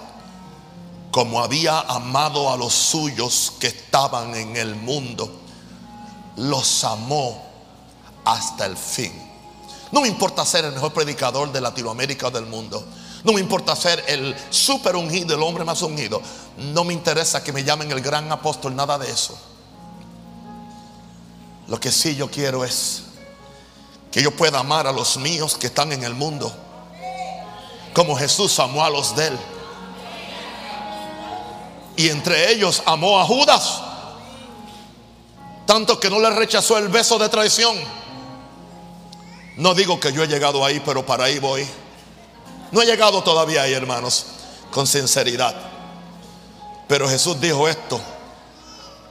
como 1.11 1.43
había 1.43 1.81
amado 1.81 2.53
a 2.53 2.57
los 2.57 2.73
suyos 2.73 3.53
que 3.59 3.69
estaban 3.69 4.35
en 4.35 4.57
el 4.57 4.75
mundo, 4.75 5.31
los 6.37 6.85
amó 6.85 7.43
hasta 8.25 8.67
el 8.67 8.77
fin. 8.77 9.13
No 9.93 10.01
me 10.03 10.09
importa 10.09 10.45
ser 10.45 10.65
el 10.65 10.73
mejor 10.73 10.93
predicador 10.93 11.51
de 11.51 11.61
Latinoamérica 11.61 12.29
o 12.29 12.31
del 12.31 12.47
mundo. 12.47 12.85
No 13.23 13.33
me 13.33 13.41
importa 13.41 13.77
ser 13.77 14.03
el 14.07 14.35
super 14.49 14.97
ungido, 14.97 15.35
el 15.35 15.43
hombre 15.43 15.65
más 15.65 15.83
ungido. 15.83 16.23
No 16.57 16.85
me 16.85 16.95
interesa 16.95 17.43
que 17.43 17.53
me 17.53 17.65
llamen 17.65 17.91
el 17.91 18.01
gran 18.01 18.31
apóstol, 18.33 18.75
nada 18.75 18.99
de 18.99 19.11
eso. 19.11 19.39
Lo 21.69 21.79
que 21.79 21.93
sí 21.93 22.17
yo 22.17 22.31
quiero 22.31 22.65
es 22.65 23.03
que 24.11 24.23
yo 24.23 24.31
pueda 24.33 24.59
amar 24.59 24.87
a 24.87 24.93
los 24.93 25.19
míos 25.19 25.57
que 25.57 25.69
están 25.69 25.93
en 25.93 26.03
el 26.03 26.15
mundo, 26.15 26.53
como 27.95 28.17
Jesús 28.17 28.59
amó 28.59 28.85
a 28.85 28.91
los 28.91 29.15
de 29.15 29.29
él. 29.29 29.39
Y 31.97 32.09
entre 32.09 32.51
ellos 32.53 32.83
amó 32.87 33.21
a 33.21 33.25
Judas, 33.25 33.83
tanto 35.67 36.01
que 36.01 36.09
no 36.09 36.19
le 36.19 36.31
rechazó 36.31 36.79
el 36.79 36.89
beso 36.89 37.19
de 37.19 37.29
traición. 37.29 37.77
No 39.57 39.75
digo 39.75 40.01
que 40.01 40.13
yo 40.13 40.25
he 40.25 40.27
llegado 40.27 40.65
ahí, 40.65 40.81
pero 40.81 41.05
para 41.05 41.25
ahí 41.25 41.39
voy. 41.39 41.69
No 42.73 42.83
he 42.83 42.87
llegado 42.87 43.23
todavía 43.23 43.63
ahí, 43.63 43.73
hermanos, 43.73 44.27
con 44.71 44.87
sinceridad. 44.87 45.55
Pero 46.87 47.09
Jesús 47.09 47.41
dijo 47.41 47.69
esto 47.69 48.01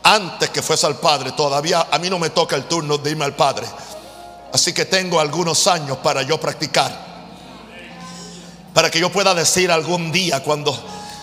antes 0.03 0.49
que 0.49 0.61
fuese 0.61 0.85
al 0.85 0.97
Padre. 0.99 1.31
Todavía 1.33 1.87
a 1.91 1.99
mí 1.99 2.09
no 2.09 2.19
me 2.19 2.29
toca 2.29 2.55
el 2.55 2.65
turno 2.65 2.97
de 2.97 3.11
irme 3.11 3.25
al 3.25 3.35
Padre. 3.35 3.67
Así 4.53 4.73
que 4.73 4.85
tengo 4.85 5.19
algunos 5.19 5.67
años 5.67 5.97
para 5.97 6.21
yo 6.23 6.39
practicar. 6.39 7.07
Para 8.73 8.89
que 8.89 8.99
yo 8.99 9.11
pueda 9.11 9.33
decir 9.33 9.71
algún 9.71 10.11
día, 10.11 10.41
cuando, 10.41 10.77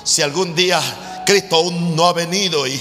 si 0.04 0.20
algún 0.20 0.54
día 0.54 0.80
Cristo 1.24 1.56
aún 1.56 1.96
no 1.96 2.06
ha 2.06 2.12
venido 2.12 2.66
y, 2.66 2.80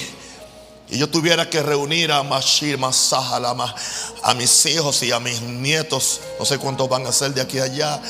yo 0.88 1.10
tuviera 1.10 1.50
que 1.50 1.64
reunir 1.64 2.12
a 2.12 2.22
Mashir, 2.22 2.78
Masahalama, 2.78 3.74
a 4.22 4.34
mis 4.36 4.66
hijos 4.68 5.02
y 5.02 5.12
a 5.12 5.20
mis 5.20 5.42
nietos, 5.42 6.22
no 6.38 6.46
sé 6.46 6.60
cuántos 6.60 6.88
van 6.88 7.08
a 7.08 7.12
ser 7.12 7.34
de 7.34 7.42
aquí 7.42 7.58
a 7.58 7.64
allá 7.64 8.02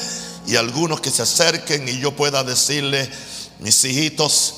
y 0.47 0.55
algunos 0.55 1.01
que 1.01 1.11
se 1.11 1.23
acerquen 1.23 1.87
y 1.87 1.99
yo 1.99 2.15
pueda 2.15 2.43
decirle, 2.43 3.09
mis 3.59 3.83
hijitos, 3.83 4.55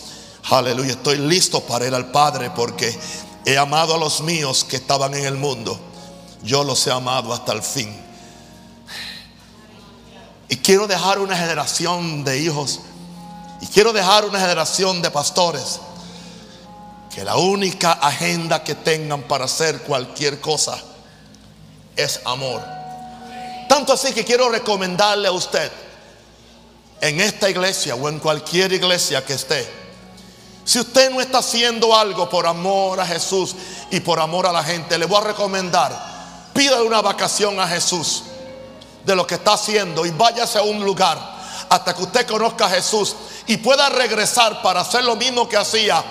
aleluya, 0.49 0.91
estoy 0.91 1.17
listo 1.17 1.61
para 1.61 1.87
ir 1.87 1.93
al 1.93 2.11
Padre 2.11 2.51
porque 2.55 2.97
he 3.45 3.57
amado 3.57 3.95
a 3.95 3.97
los 3.97 4.21
míos 4.21 4.63
que 4.63 4.75
estaban 4.75 5.13
en 5.13 5.25
el 5.25 5.35
mundo. 5.35 5.79
Yo 6.43 6.63
los 6.63 6.85
he 6.87 6.91
amado 6.91 7.33
hasta 7.33 7.53
el 7.53 7.63
fin. 7.63 7.95
Y 10.49 10.57
quiero 10.57 10.87
dejar 10.87 11.19
una 11.19 11.37
generación 11.37 12.23
de 12.23 12.39
hijos 12.39 12.79
y 13.61 13.67
quiero 13.67 13.91
dejar 13.91 14.25
una 14.25 14.39
generación 14.39 15.01
de 15.01 15.11
pastores 15.11 15.79
que 17.13 17.23
la 17.23 17.37
única 17.37 17.93
agenda 17.93 18.63
que 18.63 18.75
tengan 18.75 19.23
para 19.23 19.45
hacer 19.45 19.81
cualquier 19.81 20.39
cosa 20.39 20.77
es 21.95 22.21
amor. 22.25 22.76
Tanto 23.67 23.93
así 23.93 24.13
que 24.13 24.23
quiero 24.23 24.49
recomendarle 24.49 25.27
a 25.27 25.31
usted 25.31 25.71
en 27.01 27.21
esta 27.21 27.49
iglesia 27.49 27.95
o 27.95 28.09
en 28.09 28.19
cualquier 28.19 28.73
iglesia 28.73 29.23
que 29.25 29.33
esté. 29.33 29.67
Si 30.63 30.79
usted 30.79 31.11
no 31.11 31.21
está 31.21 31.37
haciendo 31.37 31.95
algo 31.95 32.29
por 32.29 32.45
amor 32.45 32.99
a 32.99 33.05
Jesús 33.05 33.55
y 33.89 33.99
por 34.01 34.19
amor 34.19 34.45
a 34.47 34.51
la 34.51 34.63
gente, 34.63 34.97
le 34.97 35.05
voy 35.05 35.21
a 35.21 35.25
recomendar, 35.27 36.49
pídale 36.53 36.83
una 36.83 37.01
vacación 37.01 37.59
a 37.59 37.67
Jesús 37.67 38.23
de 39.05 39.15
lo 39.15 39.25
que 39.25 39.35
está 39.35 39.53
haciendo 39.53 40.05
y 40.05 40.11
váyase 40.11 40.57
a 40.57 40.63
un 40.63 40.83
lugar 40.83 41.17
hasta 41.69 41.95
que 41.95 42.03
usted 42.03 42.27
conozca 42.27 42.65
a 42.65 42.69
Jesús 42.69 43.15
y 43.47 43.57
pueda 43.57 43.87
regresar 43.89 44.61
para 44.61 44.81
hacer 44.81 45.03
lo 45.03 45.15
mismo 45.15 45.47
que 45.47 45.57
hacía 45.57 46.03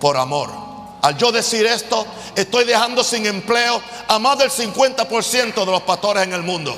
por 0.00 0.16
amor. 0.16 0.61
Al 1.02 1.18
yo 1.18 1.32
decir 1.32 1.66
esto, 1.66 2.06
estoy 2.36 2.64
dejando 2.64 3.02
sin 3.02 3.26
empleo 3.26 3.82
a 4.06 4.20
más 4.20 4.38
del 4.38 4.50
50% 4.50 5.52
de 5.52 5.66
los 5.66 5.82
pastores 5.82 6.22
en 6.22 6.32
el 6.32 6.42
mundo. 6.42 6.76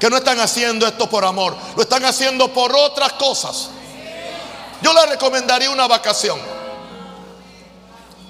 Que 0.00 0.10
no 0.10 0.16
están 0.16 0.40
haciendo 0.40 0.88
esto 0.88 1.08
por 1.08 1.24
amor, 1.24 1.56
lo 1.76 1.82
están 1.82 2.04
haciendo 2.04 2.52
por 2.52 2.74
otras 2.74 3.12
cosas. 3.12 3.70
Yo 4.82 4.92
le 4.92 5.06
recomendaría 5.06 5.70
una 5.70 5.86
vacación. 5.86 6.40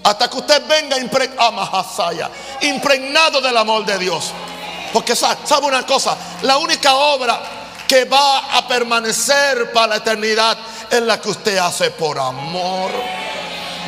Hasta 0.04 0.28
que 0.28 0.36
usted 0.36 0.66
venga 0.66 0.98
impregnado 2.60 3.40
del 3.40 3.56
amor 3.56 3.86
de 3.86 3.98
Dios. 3.98 4.30
Porque 4.92 5.16
sabe 5.16 5.66
una 5.66 5.86
cosa, 5.86 6.16
la 6.42 6.58
única 6.58 6.94
obra 6.94 7.40
que 7.86 8.04
va 8.04 8.58
a 8.58 8.68
permanecer 8.68 9.72
para 9.72 9.86
la 9.86 9.96
eternidad 9.96 10.58
es 10.90 11.00
la 11.00 11.18
que 11.18 11.30
usted 11.30 11.56
hace 11.56 11.90
por 11.90 12.18
amor 12.18 12.90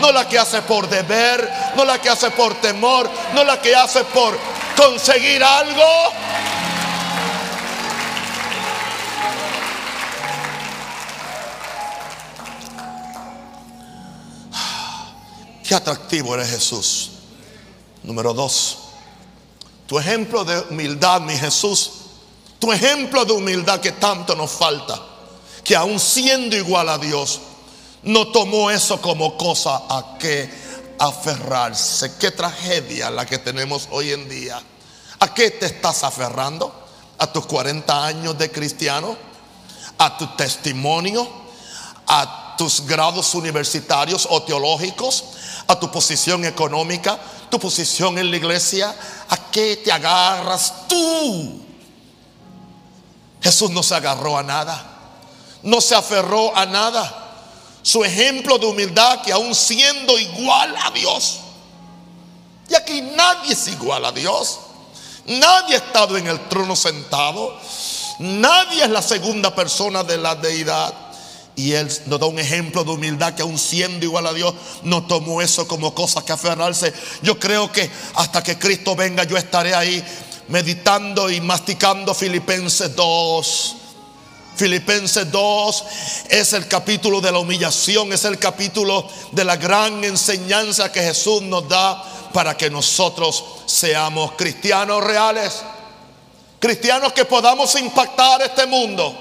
no 0.00 0.12
la 0.12 0.28
que 0.28 0.38
hace 0.38 0.62
por 0.62 0.88
deber, 0.88 1.50
no 1.76 1.84
la 1.84 2.00
que 2.00 2.08
hace 2.08 2.30
por 2.30 2.54
temor, 2.60 3.10
no 3.34 3.44
la 3.44 3.60
que 3.60 3.76
hace 3.76 4.04
por 4.04 4.38
conseguir 4.76 5.44
algo. 5.44 5.84
Qué 15.62 15.74
atractivo 15.74 16.34
eres 16.34 16.50
Jesús. 16.50 17.10
Número 18.02 18.32
dos, 18.32 18.78
tu 19.86 19.98
ejemplo 19.98 20.44
de 20.44 20.58
humildad, 20.70 21.20
mi 21.20 21.36
Jesús, 21.36 21.90
tu 22.58 22.72
ejemplo 22.72 23.26
de 23.26 23.32
humildad 23.32 23.80
que 23.80 23.92
tanto 23.92 24.34
nos 24.34 24.50
falta, 24.50 24.98
que 25.62 25.76
aún 25.76 26.00
siendo 26.00 26.56
igual 26.56 26.88
a 26.88 26.96
Dios, 26.96 27.40
no 28.02 28.28
tomó 28.28 28.70
eso 28.70 29.00
como 29.00 29.36
cosa 29.36 29.82
a 29.88 30.16
que 30.18 30.50
aferrarse. 30.98 32.16
Qué 32.18 32.30
tragedia 32.30 33.10
la 33.10 33.26
que 33.26 33.38
tenemos 33.38 33.88
hoy 33.90 34.12
en 34.12 34.28
día. 34.28 34.60
¿A 35.18 35.34
qué 35.34 35.50
te 35.50 35.66
estás 35.66 36.02
aferrando? 36.04 36.72
¿A 37.18 37.30
tus 37.30 37.44
40 37.46 38.06
años 38.06 38.38
de 38.38 38.50
cristiano? 38.50 39.16
¿A 39.98 40.16
tu 40.16 40.26
testimonio? 40.28 41.28
¿A 42.06 42.54
tus 42.56 42.86
grados 42.86 43.34
universitarios 43.34 44.26
o 44.30 44.42
teológicos? 44.42 45.24
¿A 45.66 45.78
tu 45.78 45.90
posición 45.90 46.44
económica? 46.46 47.18
¿Tu 47.50 47.58
posición 47.60 48.18
en 48.18 48.30
la 48.30 48.36
iglesia? 48.36 48.94
¿A 49.28 49.36
qué 49.50 49.76
te 49.76 49.92
agarras 49.92 50.88
tú? 50.88 51.62
Jesús 53.42 53.70
no 53.70 53.82
se 53.82 53.94
agarró 53.94 54.38
a 54.38 54.42
nada. 54.42 54.86
No 55.62 55.82
se 55.82 55.94
aferró 55.94 56.56
a 56.56 56.64
nada 56.64 57.19
su 57.82 58.04
ejemplo 58.04 58.58
de 58.58 58.66
humildad 58.66 59.22
que 59.22 59.32
aún 59.32 59.54
siendo 59.54 60.18
igual 60.18 60.74
a 60.82 60.90
Dios. 60.90 61.40
Y 62.68 62.74
aquí 62.74 63.00
nadie 63.00 63.52
es 63.52 63.68
igual 63.68 64.04
a 64.04 64.12
Dios. 64.12 64.60
Nadie 65.26 65.74
ha 65.74 65.78
estado 65.78 66.16
en 66.16 66.26
el 66.26 66.48
trono 66.48 66.76
sentado. 66.76 67.58
Nadie 68.18 68.84
es 68.84 68.90
la 68.90 69.02
segunda 69.02 69.54
persona 69.54 70.04
de 70.04 70.18
la 70.18 70.34
deidad. 70.34 70.94
Y 71.56 71.72
Él 71.72 71.90
nos 72.06 72.20
da 72.20 72.26
un 72.26 72.38
ejemplo 72.38 72.84
de 72.84 72.92
humildad 72.92 73.34
que 73.34 73.42
aún 73.42 73.58
siendo 73.58 74.04
igual 74.04 74.26
a 74.26 74.32
Dios, 74.32 74.54
no 74.82 75.06
tomó 75.06 75.42
eso 75.42 75.66
como 75.66 75.94
cosa 75.94 76.24
que 76.24 76.32
aferrarse. 76.32 76.92
Yo 77.22 77.38
creo 77.38 77.72
que 77.72 77.90
hasta 78.14 78.42
que 78.42 78.58
Cristo 78.58 78.94
venga 78.94 79.24
yo 79.24 79.36
estaré 79.36 79.74
ahí 79.74 80.02
meditando 80.48 81.30
y 81.30 81.40
masticando 81.40 82.14
Filipenses 82.14 82.94
2 82.94 83.76
Filipenses 84.56 85.30
2 85.30 85.84
es 86.28 86.52
el 86.52 86.68
capítulo 86.68 87.20
de 87.20 87.32
la 87.32 87.38
humillación, 87.38 88.12
es 88.12 88.24
el 88.24 88.38
capítulo 88.38 89.08
de 89.32 89.44
la 89.44 89.56
gran 89.56 90.04
enseñanza 90.04 90.92
que 90.92 91.02
Jesús 91.02 91.42
nos 91.42 91.68
da 91.68 92.02
para 92.32 92.56
que 92.56 92.70
nosotros 92.70 93.44
seamos 93.66 94.32
cristianos 94.32 95.02
reales. 95.02 95.62
Cristianos 96.58 97.12
que 97.12 97.24
podamos 97.24 97.74
impactar 97.76 98.42
este 98.42 98.66
mundo. 98.66 99.16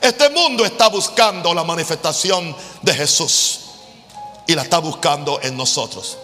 Este 0.00 0.30
mundo 0.30 0.64
está 0.64 0.88
buscando 0.88 1.52
la 1.52 1.64
manifestación 1.64 2.54
de 2.82 2.94
Jesús 2.94 3.60
y 4.46 4.54
la 4.54 4.62
está 4.62 4.78
buscando 4.78 5.40
en 5.42 5.56
nosotros. 5.56 6.18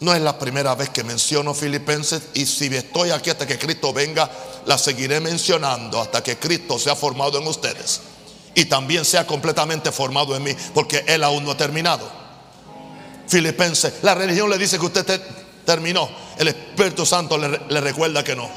No 0.00 0.14
es 0.14 0.20
la 0.20 0.38
primera 0.38 0.74
vez 0.74 0.90
que 0.90 1.02
menciono 1.02 1.54
Filipenses 1.54 2.22
y 2.34 2.46
si 2.46 2.66
estoy 2.66 3.10
aquí 3.10 3.30
hasta 3.30 3.46
que 3.46 3.58
Cristo 3.58 3.92
venga, 3.92 4.30
la 4.66 4.78
seguiré 4.78 5.20
mencionando 5.20 6.00
hasta 6.00 6.22
que 6.22 6.38
Cristo 6.38 6.78
sea 6.78 6.94
formado 6.94 7.38
en 7.38 7.46
ustedes 7.48 8.00
y 8.54 8.66
también 8.66 9.04
sea 9.04 9.26
completamente 9.26 9.90
formado 9.90 10.36
en 10.36 10.42
mí, 10.44 10.54
porque 10.72 11.04
Él 11.06 11.24
aún 11.24 11.44
no 11.44 11.52
ha 11.52 11.56
terminado. 11.56 12.08
Filipenses, 13.26 13.94
la 14.02 14.14
religión 14.14 14.48
le 14.48 14.56
dice 14.56 14.78
que 14.78 14.86
usted 14.86 15.20
terminó, 15.64 16.08
el 16.38 16.48
Espíritu 16.48 17.04
Santo 17.04 17.36
le, 17.36 17.60
le 17.68 17.80
recuerda 17.80 18.22
que 18.22 18.36
no. 18.36 18.48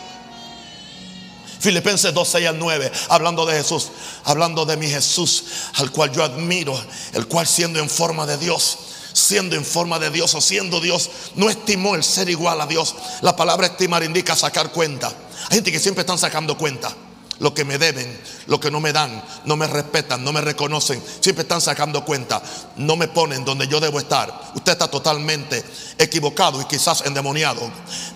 Filipenses 1.59 2.13
2, 2.13 2.27
6 2.27 2.47
al 2.47 2.57
9, 2.57 2.91
hablando 3.09 3.45
de 3.45 3.57
Jesús, 3.57 3.89
hablando 4.23 4.65
de 4.65 4.77
mi 4.77 4.87
Jesús, 4.87 5.43
al 5.75 5.91
cual 5.91 6.11
yo 6.11 6.23
admiro, 6.23 6.79
el 7.13 7.27
cual 7.27 7.45
siendo 7.45 7.79
en 7.79 7.89
forma 7.89 8.25
de 8.25 8.37
Dios, 8.37 8.77
siendo 9.21 9.55
en 9.55 9.63
forma 9.63 9.99
de 9.99 10.09
Dios 10.09 10.35
o 10.35 10.41
siendo 10.41 10.79
Dios, 10.79 11.09
no 11.35 11.49
estimó 11.49 11.95
el 11.95 12.03
ser 12.03 12.29
igual 12.29 12.59
a 12.61 12.65
Dios. 12.65 12.95
La 13.21 13.35
palabra 13.35 13.67
estimar 13.67 14.03
indica 14.03 14.35
sacar 14.35 14.71
cuenta. 14.71 15.07
Hay 15.49 15.57
gente 15.57 15.71
que 15.71 15.79
siempre 15.79 16.01
están 16.01 16.17
sacando 16.17 16.57
cuenta. 16.57 16.93
Lo 17.39 17.55
que 17.55 17.65
me 17.65 17.79
deben, 17.79 18.21
lo 18.45 18.59
que 18.59 18.69
no 18.69 18.79
me 18.79 18.93
dan, 18.93 19.23
no 19.45 19.55
me 19.55 19.65
respetan, 19.65 20.23
no 20.23 20.31
me 20.31 20.41
reconocen, 20.41 21.03
siempre 21.21 21.41
están 21.41 21.59
sacando 21.59 22.05
cuenta, 22.05 22.39
no 22.75 22.95
me 22.95 23.07
ponen 23.07 23.43
donde 23.43 23.67
yo 23.67 23.79
debo 23.79 23.99
estar. 23.99 24.51
Usted 24.53 24.73
está 24.73 24.87
totalmente 24.87 25.63
equivocado 25.97 26.61
y 26.61 26.65
quizás 26.65 27.01
endemoniado. 27.03 27.61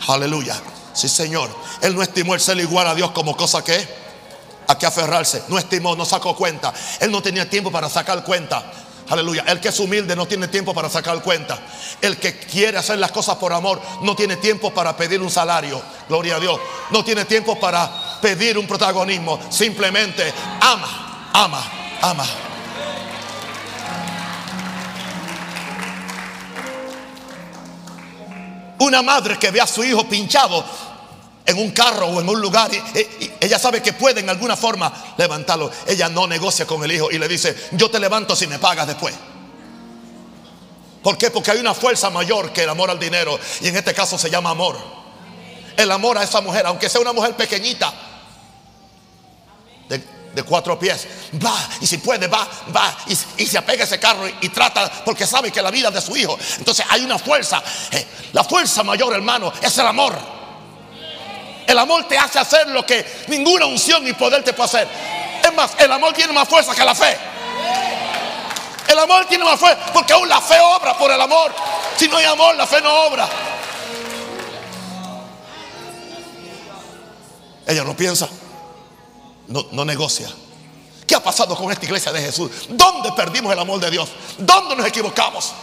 Aleluya. 0.07 0.61
Sí, 0.93 1.09
Señor. 1.09 1.49
Él 1.81 1.95
no 1.95 2.03
estimó 2.03 2.35
el 2.35 2.39
ser 2.39 2.59
igual 2.59 2.87
a 2.87 2.93
Dios 2.93 3.11
como 3.11 3.35
cosa 3.35 3.63
que 3.63 4.05
a 4.67 4.77
que 4.77 4.85
aferrarse. 4.85 5.43
No 5.47 5.57
estimó, 5.57 5.95
no 5.95 6.05
sacó 6.05 6.35
cuenta. 6.35 6.73
Él 6.99 7.11
no 7.11 7.21
tenía 7.21 7.49
tiempo 7.49 7.71
para 7.71 7.89
sacar 7.89 8.23
cuenta. 8.23 8.63
Aleluya. 9.09 9.43
El 9.47 9.59
que 9.59 9.69
es 9.69 9.79
humilde 9.79 10.15
no 10.15 10.27
tiene 10.27 10.47
tiempo 10.47 10.73
para 10.73 10.89
sacar 10.89 11.21
cuenta. 11.21 11.59
El 12.01 12.17
que 12.17 12.37
quiere 12.37 12.77
hacer 12.77 12.97
las 12.97 13.11
cosas 13.11 13.35
por 13.35 13.53
amor 13.53 13.81
no 14.01 14.15
tiene 14.15 14.37
tiempo 14.37 14.73
para 14.73 14.97
pedir 14.97 15.21
un 15.21 15.29
salario. 15.29 15.81
Gloria 16.09 16.37
a 16.37 16.39
Dios. 16.39 16.59
No 16.89 17.03
tiene 17.03 17.25
tiempo 17.25 17.59
para 17.59 18.19
pedir 18.21 18.57
un 18.57 18.65
protagonismo. 18.65 19.39
Simplemente 19.49 20.33
ama, 20.59 21.29
ama, 21.33 21.63
ama. 22.01 22.25
Una 28.79 29.01
madre 29.01 29.37
que 29.37 29.51
ve 29.51 29.61
a 29.61 29.67
su 29.67 29.83
hijo 29.83 30.07
pinchado 30.09 30.65
en 31.45 31.57
un 31.59 31.71
carro 31.71 32.07
o 32.07 32.19
en 32.19 32.27
un 32.27 32.41
lugar 32.41 32.71
y, 32.73 33.31
ella 33.39 33.59
sabe 33.59 33.81
que 33.81 33.93
puede 33.93 34.21
en 34.21 34.29
alguna 34.29 34.55
forma 34.55 34.91
levantarlo. 35.17 35.71
Ella 35.85 36.09
no 36.09 36.27
negocia 36.27 36.65
con 36.65 36.83
el 36.83 36.91
hijo 36.91 37.11
y 37.11 37.19
le 37.19 37.27
dice, 37.27 37.55
yo 37.73 37.89
te 37.91 37.99
levanto 37.99 38.35
si 38.35 38.47
me 38.47 38.57
pagas 38.57 38.87
después. 38.87 39.13
¿Por 41.03 41.17
qué? 41.17 41.29
Porque 41.29 41.51
hay 41.51 41.59
una 41.59 41.75
fuerza 41.75 42.09
mayor 42.09 42.51
que 42.51 42.63
el 42.63 42.69
amor 42.69 42.89
al 42.89 42.97
dinero 42.97 43.39
y 43.61 43.67
en 43.67 43.75
este 43.75 43.93
caso 43.93 44.17
se 44.17 44.29
llama 44.29 44.49
amor. 44.49 44.75
El 45.77 45.91
amor 45.91 46.17
a 46.17 46.23
esa 46.23 46.41
mujer, 46.41 46.65
aunque 46.65 46.89
sea 46.89 47.01
una 47.01 47.13
mujer 47.13 47.35
pequeñita, 47.35 47.93
de, 49.87 50.43
cuatro 50.43 50.77
pies, 50.77 51.07
va 51.45 51.55
y 51.79 51.87
si 51.87 51.99
puede, 51.99 52.27
va, 52.27 52.45
va 52.75 52.97
y, 53.07 53.45
se 53.45 53.57
apega 53.57 53.83
a 53.83 53.85
ese 53.85 53.99
carro 53.99 54.27
y, 54.41 54.49
trata 54.49 54.91
porque 55.05 55.25
sabe 55.25 55.49
que 55.51 55.61
la 55.61 55.71
vida 55.71 55.89
es 55.89 55.93
de 55.93 56.01
su 56.01 56.17
hijo. 56.17 56.37
Entonces 56.57 56.85
hay 56.89 57.05
una 57.05 57.19
fuerza, 57.19 57.63
eh, 57.91 58.05
la 58.33 58.43
fuerza 58.43 58.83
mayor, 58.83 59.13
hermano, 59.13 59.53
es 59.61 59.77
el 59.77 59.85
amor. 59.85 60.34
El 61.67 61.79
amor 61.79 62.07
te 62.07 62.17
hace 62.17 62.39
hacer 62.39 62.67
lo 62.67 62.85
que 62.85 63.23
ninguna 63.27 63.65
unción 63.65 64.03
ni 64.03 64.13
poder 64.13 64.43
te 64.43 64.53
puede 64.53 64.67
hacer. 64.67 64.87
Es 65.43 65.53
más, 65.53 65.71
el 65.79 65.91
amor 65.91 66.13
tiene 66.13 66.33
más 66.33 66.47
fuerza 66.47 66.75
que 66.75 66.83
la 66.83 66.93
fe. 66.93 67.17
El 68.87 68.99
amor 68.99 69.25
tiene 69.25 69.43
más 69.43 69.59
fuerza 69.59 69.91
porque 69.93 70.13
aún 70.13 70.29
la 70.29 70.39
fe 70.41 70.59
obra 70.59 70.97
por 70.97 71.11
el 71.11 71.19
amor. 71.19 71.53
Si 71.97 72.07
no 72.07 72.17
hay 72.17 72.25
amor, 72.25 72.55
la 72.55 72.67
fe 72.67 72.81
no 72.81 72.93
obra. 73.05 73.27
Ella 77.67 77.83
no 77.83 77.95
piensa, 77.95 78.29
no, 79.47 79.65
no 79.71 79.85
negocia. 79.85 80.29
¿Qué 81.07 81.15
ha 81.15 81.23
pasado 81.23 81.55
con 81.55 81.71
esta 81.71 81.85
iglesia 81.85 82.11
de 82.11 82.21
Jesús? 82.21 82.51
¿Dónde 82.69 83.11
perdimos 83.13 83.51
el 83.53 83.59
amor 83.59 83.79
de 83.79 83.89
Dios? 83.91 84.09
¿Dónde 84.37 84.75
nos 84.75 84.85
equivocamos? 84.85 85.53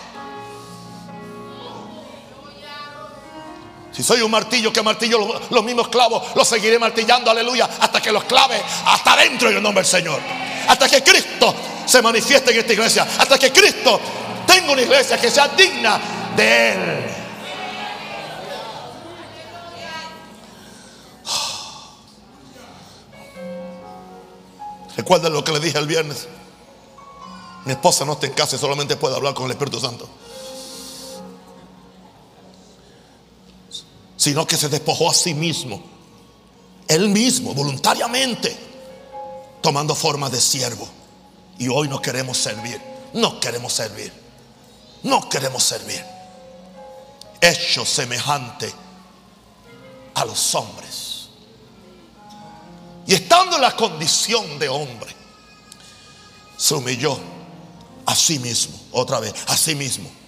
Si 3.92 4.02
soy 4.02 4.22
un 4.22 4.30
martillo, 4.30 4.72
que 4.72 4.82
martillo 4.82 5.18
los, 5.50 5.64
mismos 5.64 5.88
clavos, 5.88 6.34
los 6.34 6.48
seguiré 6.48 6.78
martillando, 6.78 7.30
aleluya, 7.30 7.68
hasta 7.78 8.00
que 8.00 8.10
los 8.10 8.24
clave 8.24 8.58
hasta 8.86 9.16
dentro 9.16 9.50
en 9.50 9.58
el 9.58 9.62
nombre 9.62 9.82
del 9.82 9.90
Señor. 9.90 10.18
Hasta 10.66 10.88
que 10.88 11.02
Cristo 11.02 11.54
se 11.84 12.00
manifieste 12.00 12.52
en 12.52 12.60
esta 12.60 12.72
iglesia. 12.72 13.06
Hasta 13.18 13.38
que 13.38 13.52
Cristo 13.52 14.00
tenga 14.46 14.72
una 14.72 14.80
iglesia 14.80 15.20
que 15.20 15.30
sea 15.30 15.48
digna 15.48 16.00
de 16.34 16.72
Él. 16.72 17.04
Recuerden 24.96 25.34
lo 25.34 25.44
que 25.44 25.52
le 25.52 25.60
dije 25.60 25.76
el 25.76 25.86
viernes. 25.86 26.28
Mi 27.66 27.72
esposa 27.72 28.06
no 28.06 28.14
está 28.14 28.26
en 28.26 28.32
casa 28.32 28.56
y 28.56 28.58
solamente 28.58 28.96
puede 28.96 29.16
hablar 29.16 29.34
con 29.34 29.44
el 29.44 29.50
Espíritu 29.52 29.78
Santo. 29.78 30.08
Sino 34.22 34.46
que 34.46 34.56
se 34.56 34.68
despojó 34.68 35.10
a 35.10 35.14
sí 35.14 35.34
mismo, 35.34 35.82
él 36.86 37.08
mismo, 37.08 37.54
voluntariamente, 37.54 38.56
tomando 39.60 39.96
forma 39.96 40.30
de 40.30 40.40
siervo. 40.40 40.88
Y 41.58 41.66
hoy 41.66 41.88
no 41.88 42.00
queremos 42.00 42.38
servir, 42.38 42.80
no 43.14 43.40
queremos 43.40 43.72
servir, 43.72 44.12
no 45.02 45.28
queremos 45.28 45.64
servir. 45.64 46.04
Hecho 47.40 47.84
semejante 47.84 48.72
a 50.14 50.24
los 50.24 50.54
hombres. 50.54 51.30
Y 53.08 53.14
estando 53.14 53.56
en 53.56 53.62
la 53.62 53.74
condición 53.74 54.56
de 54.60 54.68
hombre, 54.68 55.16
se 56.56 56.74
humilló 56.74 57.18
a 58.06 58.14
sí 58.14 58.38
mismo, 58.38 58.78
otra 58.92 59.18
vez, 59.18 59.34
a 59.48 59.56
sí 59.56 59.74
mismo 59.74 60.21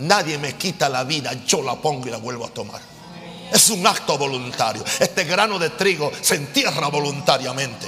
Nadie 0.00 0.38
me 0.38 0.56
quita 0.56 0.88
la 0.88 1.04
vida, 1.04 1.32
yo 1.46 1.62
la 1.62 1.76
pongo 1.76 2.06
y 2.06 2.10
la 2.10 2.16
vuelvo 2.16 2.46
a 2.46 2.48
tomar. 2.48 2.80
Es 3.52 3.68
un 3.70 3.86
acto 3.86 4.16
voluntario. 4.16 4.84
Este 4.98 5.24
grano 5.24 5.58
de 5.58 5.70
trigo 5.70 6.10
se 6.20 6.36
entierra 6.36 6.88
voluntariamente. 6.88 7.86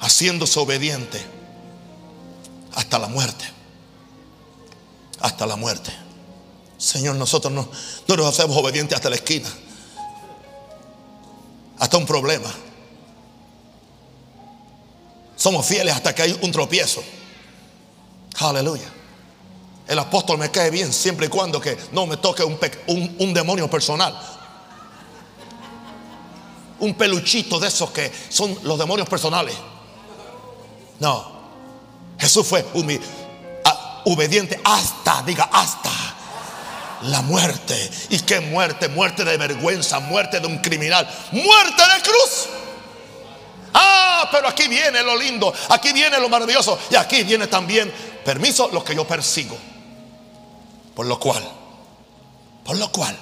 Haciéndose 0.00 0.58
obediente 0.58 1.24
hasta 2.74 2.98
la 2.98 3.08
muerte. 3.08 3.44
Hasta 5.20 5.46
la 5.46 5.56
muerte. 5.56 5.92
Señor, 6.78 7.16
nosotros 7.16 7.52
no, 7.52 7.68
no 8.08 8.16
nos 8.16 8.26
hacemos 8.26 8.56
obedientes 8.56 8.96
hasta 8.96 9.10
la 9.10 9.16
esquina. 9.16 9.48
Hasta 11.78 11.96
un 11.96 12.06
problema. 12.06 12.52
Somos 15.36 15.66
fieles 15.66 15.94
hasta 15.94 16.14
que 16.14 16.22
hay 16.22 16.38
un 16.42 16.50
tropiezo. 16.50 17.02
Aleluya. 18.38 18.95
El 19.88 19.98
apóstol 19.98 20.38
me 20.38 20.50
cae 20.50 20.70
bien 20.70 20.92
siempre 20.92 21.26
y 21.26 21.28
cuando 21.28 21.60
que 21.60 21.78
no 21.92 22.06
me 22.06 22.16
toque 22.16 22.42
un, 22.42 23.34
demonio 23.34 23.70
personal. 23.70 24.18
Un 26.80 26.94
peluchito 26.94 27.60
de 27.60 27.68
esos 27.68 27.90
que 27.90 28.10
son 28.28 28.58
los 28.64 28.78
demonios 28.78 29.08
personales. 29.08 29.54
No. 30.98 31.36
Jesús 32.18 32.46
fue 32.46 32.64
obediente 34.04 34.60
hasta, 34.64 35.22
diga, 35.22 35.48
hasta 35.52 35.90
la 37.02 37.22
muerte. 37.22 37.90
¿Y 38.10 38.20
qué 38.20 38.40
muerte? 38.40 38.88
Muerte 38.88 39.24
de 39.24 39.36
vergüenza, 39.36 40.00
muerte 40.00 40.40
de 40.40 40.46
un 40.46 40.58
criminal, 40.58 41.08
muerte 41.30 41.82
de 41.94 42.02
cruz. 42.02 42.48
Ah, 43.74 44.28
pero 44.32 44.48
aquí 44.48 44.66
viene 44.68 45.02
lo 45.02 45.16
lindo, 45.16 45.52
aquí 45.68 45.92
viene 45.92 46.18
lo 46.18 46.28
maravilloso 46.28 46.78
y 46.90 46.96
aquí 46.96 47.22
viene 47.22 47.46
también, 47.46 47.92
permiso, 48.24 48.68
lo 48.72 48.82
que 48.82 48.94
yo 48.94 49.06
persigo. 49.06 49.56
Por 50.96 51.04
lo 51.04 51.20
cual, 51.20 51.46
por 52.64 52.76
lo 52.78 52.90
cual, 52.90 53.14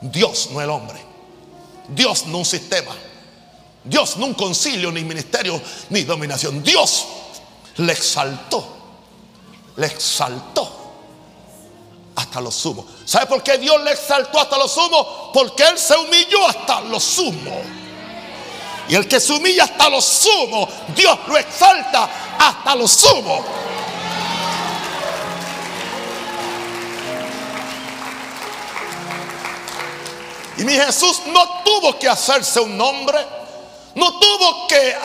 Dios 0.00 0.50
no 0.50 0.60
el 0.60 0.68
hombre. 0.68 1.00
Dios 1.88 2.26
no 2.26 2.38
un 2.38 2.44
sistema. 2.44 2.94
Dios 3.84 4.16
no 4.16 4.26
un 4.26 4.34
concilio, 4.34 4.90
ni 4.90 5.04
ministerio, 5.04 5.62
ni 5.90 6.02
dominación. 6.02 6.64
Dios 6.64 7.06
le 7.76 7.92
exaltó. 7.92 8.74
Le 9.76 9.86
exaltó 9.86 10.68
hasta 12.16 12.40
lo 12.40 12.50
sumo. 12.50 12.84
¿Sabe 13.04 13.26
por 13.26 13.42
qué 13.42 13.56
Dios 13.58 13.80
le 13.82 13.92
exaltó 13.92 14.40
hasta 14.40 14.58
lo 14.58 14.66
sumo? 14.66 15.30
Porque 15.32 15.62
Él 15.62 15.78
se 15.78 15.96
humilló 15.96 16.48
hasta 16.48 16.80
lo 16.80 16.98
sumo. 16.98 17.62
Y 18.88 18.96
el 18.96 19.06
que 19.06 19.20
se 19.20 19.32
humilla 19.32 19.64
hasta 19.64 19.88
lo 19.88 20.00
sumo, 20.00 20.68
Dios 20.94 21.18
lo 21.28 21.36
exalta 21.38 22.36
hasta 22.36 22.74
lo 22.74 22.88
sumo. 22.88 23.44
Y 30.58 30.64
mi 30.64 30.72
Jesús 30.72 31.22
no 31.26 31.62
tuvo 31.64 31.98
que 31.98 32.08
hacerse 32.08 32.60
un 32.60 32.76
nombre, 32.76 33.18
no 33.94 34.18
tuvo 34.18 34.66
que 34.66 34.96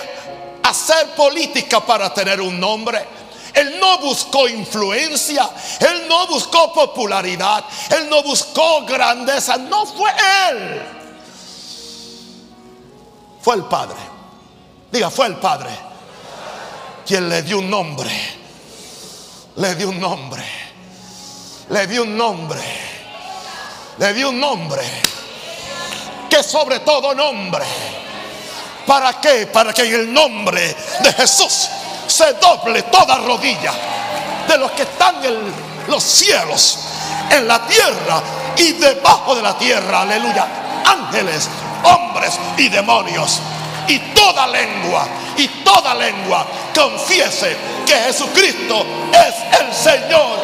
hacer 0.63 1.09
política 1.15 1.79
para 1.85 2.13
tener 2.13 2.39
un 2.39 2.59
nombre. 2.59 3.05
Él 3.53 3.77
no 3.79 3.97
buscó 3.97 4.47
influencia, 4.47 5.49
Él 5.79 6.07
no 6.07 6.25
buscó 6.27 6.71
popularidad, 6.73 7.65
Él 7.89 8.09
no 8.09 8.23
buscó 8.23 8.85
grandeza, 8.85 9.57
no 9.57 9.85
fue 9.85 10.09
Él. 10.49 10.81
Fue 13.41 13.55
el 13.55 13.63
Padre. 13.65 13.97
Diga, 14.91 15.09
fue 15.09 15.27
el 15.27 15.35
Padre 15.35 15.91
quien 17.05 17.27
le 17.27 17.41
dio 17.41 17.59
un 17.59 17.69
nombre. 17.69 18.09
Le 19.57 19.75
dio 19.75 19.89
un 19.89 19.99
nombre. 19.99 20.43
Le 21.69 21.87
dio 21.87 22.03
un 22.03 22.15
nombre. 22.15 22.61
Le 23.97 24.13
dio 24.13 24.29
un 24.29 24.39
nombre. 24.39 24.81
Que 26.31 26.41
sobre 26.41 26.79
todo 26.79 27.13
nombre. 27.13 27.65
¿Para 28.87 29.19
qué? 29.19 29.47
Para 29.47 29.73
que 29.73 29.81
en 29.83 29.93
el 29.93 30.13
nombre 30.13 30.73
de 31.01 31.13
Jesús 31.13 31.67
se 32.07 32.33
doble 32.35 32.83
toda 32.83 33.17
rodilla 33.17 33.73
de 34.47 34.57
los 34.57 34.71
que 34.71 34.83
están 34.83 35.23
en 35.25 35.53
los 35.87 36.01
cielos, 36.01 36.79
en 37.29 37.45
la 37.45 37.65
tierra 37.67 38.21
y 38.55 38.71
debajo 38.73 39.35
de 39.35 39.41
la 39.41 39.57
tierra. 39.57 40.03
Aleluya. 40.03 40.47
Ángeles, 40.85 41.49
hombres 41.83 42.39
y 42.57 42.69
demonios. 42.69 43.39
Y 43.89 43.99
toda 44.13 44.47
lengua, 44.47 45.05
y 45.35 45.47
toda 45.65 45.93
lengua 45.95 46.47
confiese 46.73 47.57
que 47.85 47.93
Jesucristo 47.93 48.85
es 49.11 49.59
el 49.59 49.73
Señor 49.73 50.39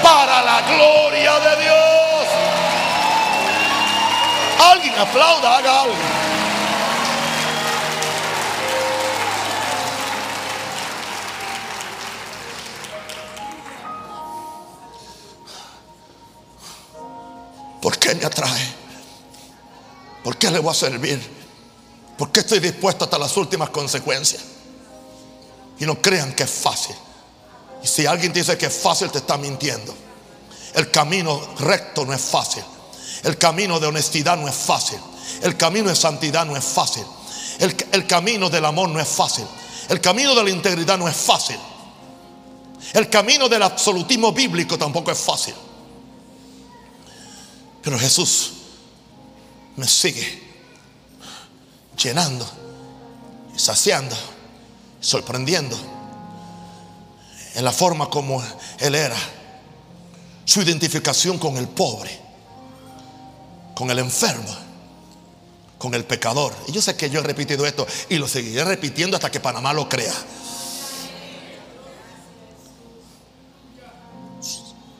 para 0.00 0.42
la 0.42 0.60
gloria 0.62 1.40
de 1.40 1.53
Aplauda, 4.98 5.58
haga 5.58 5.82
algo. 5.82 5.94
¿Por 17.80 17.98
qué 17.98 18.14
me 18.14 18.24
atrae? 18.24 18.74
¿Por 20.22 20.38
qué 20.38 20.50
le 20.50 20.58
voy 20.58 20.70
a 20.70 20.74
servir? 20.74 21.20
¿Por 22.16 22.30
qué 22.30 22.40
estoy 22.40 22.60
dispuesto 22.60 23.04
hasta 23.04 23.18
las 23.18 23.36
últimas 23.36 23.70
consecuencias? 23.70 24.42
Y 25.78 25.84
no 25.84 26.00
crean 26.00 26.32
que 26.34 26.44
es 26.44 26.50
fácil. 26.50 26.96
Y 27.82 27.86
si 27.86 28.06
alguien 28.06 28.32
dice 28.32 28.56
que 28.56 28.66
es 28.66 28.74
fácil, 28.74 29.10
te 29.10 29.18
está 29.18 29.36
mintiendo. 29.36 29.94
El 30.72 30.90
camino 30.90 31.40
recto 31.58 32.06
no 32.06 32.14
es 32.14 32.22
fácil. 32.22 32.64
El 33.24 33.38
camino 33.38 33.80
de 33.80 33.86
honestidad 33.86 34.36
no 34.36 34.48
es 34.48 34.54
fácil. 34.54 34.98
El 35.42 35.56
camino 35.56 35.88
de 35.88 35.96
santidad 35.96 36.46
no 36.46 36.56
es 36.56 36.64
fácil. 36.64 37.04
El, 37.58 37.74
el 37.92 38.06
camino 38.06 38.50
del 38.50 38.64
amor 38.64 38.88
no 38.88 39.00
es 39.00 39.08
fácil. 39.08 39.46
El 39.88 40.00
camino 40.00 40.34
de 40.34 40.44
la 40.44 40.50
integridad 40.50 40.98
no 40.98 41.08
es 41.08 41.16
fácil. 41.16 41.58
El 42.92 43.08
camino 43.08 43.48
del 43.48 43.62
absolutismo 43.62 44.32
bíblico 44.32 44.78
tampoco 44.78 45.10
es 45.10 45.18
fácil. 45.18 45.54
Pero 47.82 47.98
Jesús 47.98 48.52
me 49.76 49.88
sigue 49.88 50.42
llenando 52.02 52.64
saciando, 53.56 54.16
sorprendiendo 55.00 55.76
en 57.54 57.64
la 57.64 57.72
forma 57.72 58.10
como 58.10 58.42
Él 58.78 58.94
era, 58.94 59.16
su 60.44 60.60
identificación 60.60 61.38
con 61.38 61.56
el 61.56 61.68
pobre, 61.68 62.20
con 63.74 63.90
el 63.90 63.98
enfermo, 63.98 64.56
con 65.78 65.94
el 65.94 66.04
pecador. 66.04 66.54
Y 66.68 66.72
yo 66.72 66.80
sé 66.80 66.96
que 66.96 67.10
yo 67.10 67.20
he 67.20 67.22
repetido 67.22 67.66
esto 67.66 67.86
y 68.08 68.16
lo 68.16 68.28
seguiré 68.28 68.64
repitiendo 68.64 69.16
hasta 69.16 69.30
que 69.30 69.40
Panamá 69.40 69.72
lo 69.72 69.88
crea. 69.88 70.14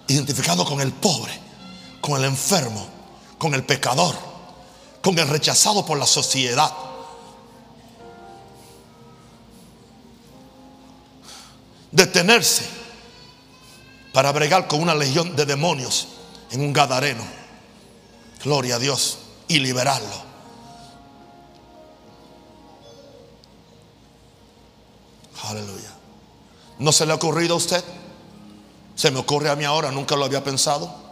Identificado 0.07 0.65
con 0.65 0.81
el 0.81 0.93
pobre 0.93 1.45
con 2.05 2.19
el 2.19 2.27
enfermo, 2.27 2.87
con 3.39 3.55
el 3.55 3.65
pecador, 3.65 4.15
con 5.01 5.19
el 5.19 5.27
rechazado 5.27 5.87
por 5.87 5.99
la 5.99 6.07
sociedad. 6.07 6.71
Detenerse 11.91 12.67
para 14.13 14.33
bregar 14.33 14.69
con 14.69 14.83
una 14.83 14.95
legión 14.95 15.35
de 15.35 15.47
demonios 15.47 16.09
en 16.51 16.61
un 16.61 16.75
gadareno. 16.75 17.25
Gloria 18.45 18.77
a 18.77 18.79
Dios. 18.79 19.19
Y 19.49 19.59
liberarlo. 19.59 20.23
Aleluya. 25.43 25.93
¿No 26.79 26.93
se 26.93 27.05
le 27.05 27.13
ha 27.13 27.17
ocurrido 27.17 27.55
a 27.55 27.57
usted? 27.57 27.85
Se 28.95 29.11
me 29.11 29.19
ocurre 29.19 29.51
a 29.51 29.57
mí 29.57 29.65
ahora, 29.65 29.91
nunca 29.91 30.17
lo 30.17 30.25
había 30.25 30.43
pensado 30.45 31.05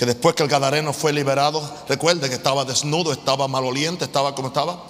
que 0.00 0.06
después 0.06 0.34
que 0.34 0.42
el 0.42 0.48
Gadareno 0.48 0.94
fue 0.94 1.12
liberado, 1.12 1.62
recuerde 1.86 2.30
que 2.30 2.34
estaba 2.34 2.64
desnudo, 2.64 3.12
estaba 3.12 3.48
maloliente, 3.48 4.06
estaba 4.06 4.34
como 4.34 4.48
estaba. 4.48 4.82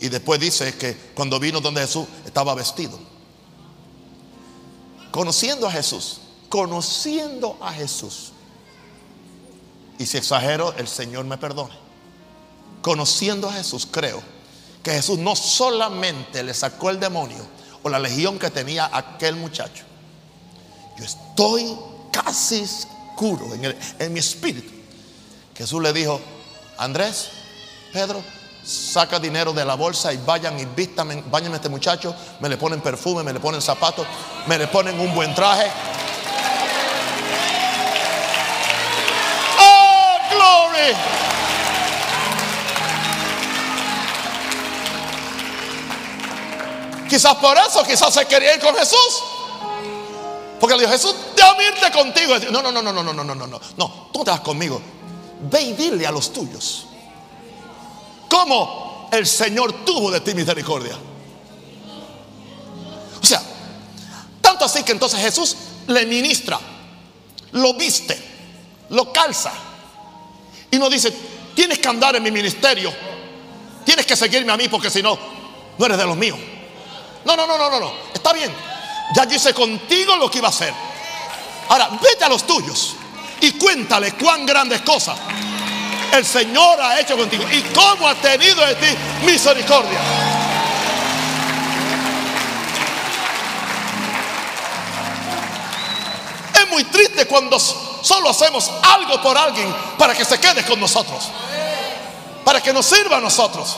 Y 0.00 0.08
después 0.08 0.38
dice 0.38 0.72
que 0.78 0.96
cuando 1.16 1.40
vino 1.40 1.60
donde 1.60 1.80
Jesús 1.80 2.06
estaba 2.24 2.54
vestido. 2.54 2.96
Conociendo 5.10 5.66
a 5.66 5.72
Jesús, 5.72 6.20
conociendo 6.48 7.58
a 7.60 7.72
Jesús. 7.72 8.30
Y 9.98 10.06
si 10.06 10.18
exagero, 10.18 10.74
el 10.76 10.88
Señor 10.88 11.24
me 11.24 11.38
perdone. 11.38 11.74
Conociendo 12.82 13.48
a 13.48 13.52
Jesús, 13.52 13.86
creo 13.90 14.22
que 14.82 14.92
Jesús 14.92 15.18
no 15.18 15.34
solamente 15.34 16.42
le 16.42 16.54
sacó 16.54 16.90
el 16.90 17.00
demonio 17.00 17.44
o 17.82 17.88
la 17.88 17.98
legión 17.98 18.38
que 18.38 18.50
tenía 18.50 18.88
aquel 18.92 19.36
muchacho. 19.36 19.84
Yo 20.96 21.04
estoy 21.04 21.76
casi 22.12 22.64
en, 23.98 24.12
mi 24.12 24.20
espíritu. 24.20 24.72
Jesús 25.56 25.82
le 25.82 25.92
dijo, 25.92 26.20
Andrés, 26.78 27.30
Pedro, 27.92 28.22
saca 28.64 29.18
dinero 29.18 29.52
de 29.52 29.64
la 29.64 29.74
bolsa 29.74 30.12
y 30.12 30.18
vayan 30.18 30.58
y 30.60 30.66
vístame, 30.66 31.22
vayan 31.30 31.52
a 31.52 31.56
este 31.56 31.68
muchacho, 31.68 32.14
me 32.40 32.48
le 32.48 32.56
ponen 32.56 32.80
perfume, 32.80 33.22
me 33.22 33.32
le 33.32 33.40
ponen 33.40 33.62
zapatos, 33.62 34.06
me 34.46 34.58
le 34.58 34.66
ponen 34.66 34.98
un 35.00 35.14
buen 35.14 35.34
traje. 35.34 35.70
Quizás 47.08 47.36
por 47.36 47.56
eso, 47.56 47.82
quizás 47.84 48.12
se 48.12 48.26
quería 48.26 48.54
ir 48.54 48.60
con 48.60 48.74
Jesús. 48.74 49.22
Porque 50.60 50.74
le 50.74 50.82
dijo, 50.82 50.92
Jesús, 50.92 51.14
déjame 51.36 51.64
irte 51.68 51.90
contigo. 51.92 52.34
No, 52.50 52.62
no, 52.62 52.72
no, 52.72 52.82
no, 52.82 52.92
no, 52.92 53.02
no, 53.02 53.12
no, 53.12 53.24
no, 53.24 53.46
no, 53.46 53.60
no. 53.76 54.08
Tú 54.12 54.24
te 54.24 54.30
vas 54.30 54.40
conmigo. 54.40 54.80
Ve 55.50 55.60
y 55.60 55.72
dile 55.74 56.06
a 56.06 56.10
los 56.10 56.32
tuyos. 56.32 56.86
¿Cómo 58.28 59.08
el 59.12 59.26
Señor 59.26 59.84
tuvo 59.84 60.10
de 60.10 60.20
ti 60.20 60.34
misericordia? 60.34 60.96
O 63.22 63.24
sea, 63.24 63.42
tanto 64.40 64.64
así 64.64 64.82
que 64.82 64.92
entonces 64.92 65.20
Jesús 65.20 65.56
le 65.86 66.06
ministra, 66.06 66.58
lo 67.52 67.74
viste, 67.74 68.18
lo 68.90 69.12
calza. 69.12 69.52
Y 70.70 70.78
no 70.78 70.88
dice, 70.90 71.12
tienes 71.54 71.78
que 71.78 71.88
andar 71.88 72.16
en 72.16 72.22
mi 72.22 72.30
ministerio. 72.30 72.92
Tienes 73.84 74.04
que 74.04 74.16
seguirme 74.16 74.52
a 74.52 74.56
mí 74.56 74.68
porque 74.68 74.90
si 74.90 75.02
no, 75.02 75.18
no 75.78 75.86
eres 75.86 75.98
de 75.98 76.04
los 76.04 76.16
míos. 76.16 76.38
No, 77.24 77.36
no, 77.36 77.46
no, 77.46 77.56
no, 77.56 77.70
no, 77.70 77.80
no. 77.80 77.92
Está 78.12 78.32
bien. 78.32 78.52
Ya 79.14 79.26
dice 79.26 79.54
contigo 79.54 80.16
lo 80.16 80.30
que 80.30 80.38
iba 80.38 80.48
a 80.48 80.50
hacer. 80.50 80.72
Ahora, 81.68 81.90
vete 82.02 82.24
a 82.24 82.28
los 82.28 82.46
tuyos 82.46 82.96
y 83.40 83.52
cuéntale 83.52 84.12
cuán 84.12 84.46
grandes 84.46 84.82
cosas 84.82 85.18
el 86.12 86.24
Señor 86.24 86.80
ha 86.80 87.00
hecho 87.00 87.16
contigo 87.16 87.44
y 87.50 87.60
cómo 87.74 88.08
ha 88.08 88.14
tenido 88.14 88.64
de 88.66 88.74
ti 88.76 88.86
misericordia. 89.24 90.00
Es 96.54 96.68
muy 96.70 96.84
triste 96.84 97.26
cuando 97.26 97.58
solo 98.06 98.30
hacemos 98.30 98.70
algo 98.82 99.20
por 99.20 99.36
alguien 99.36 99.74
para 99.98 100.14
que 100.14 100.24
se 100.24 100.38
quede 100.38 100.64
con 100.64 100.78
nosotros, 100.78 101.24
para 102.44 102.60
que 102.60 102.72
nos 102.72 102.86
sirva 102.86 103.16
a 103.16 103.20
nosotros. 103.20 103.76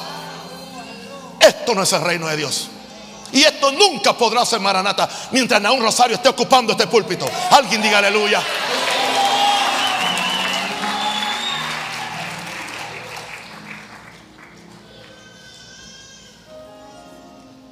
Esto 1.41 1.75
no 1.75 1.83
es 1.83 1.93
el 1.93 2.03
reino 2.03 2.27
de 2.27 2.37
Dios. 2.37 2.69
Y 3.33 3.43
esto 3.43 3.73
nunca 3.73 4.13
podrá 4.15 4.45
ser 4.45 4.61
Maranata 4.61 5.09
mientras 5.31 5.61
Naún 5.61 5.81
Rosario 5.81 6.17
esté 6.17 6.29
ocupando 6.29 6.73
este 6.73 6.87
púlpito. 6.87 7.27
Alguien 7.51 7.81
diga 7.81 7.99
aleluya. 7.99 8.43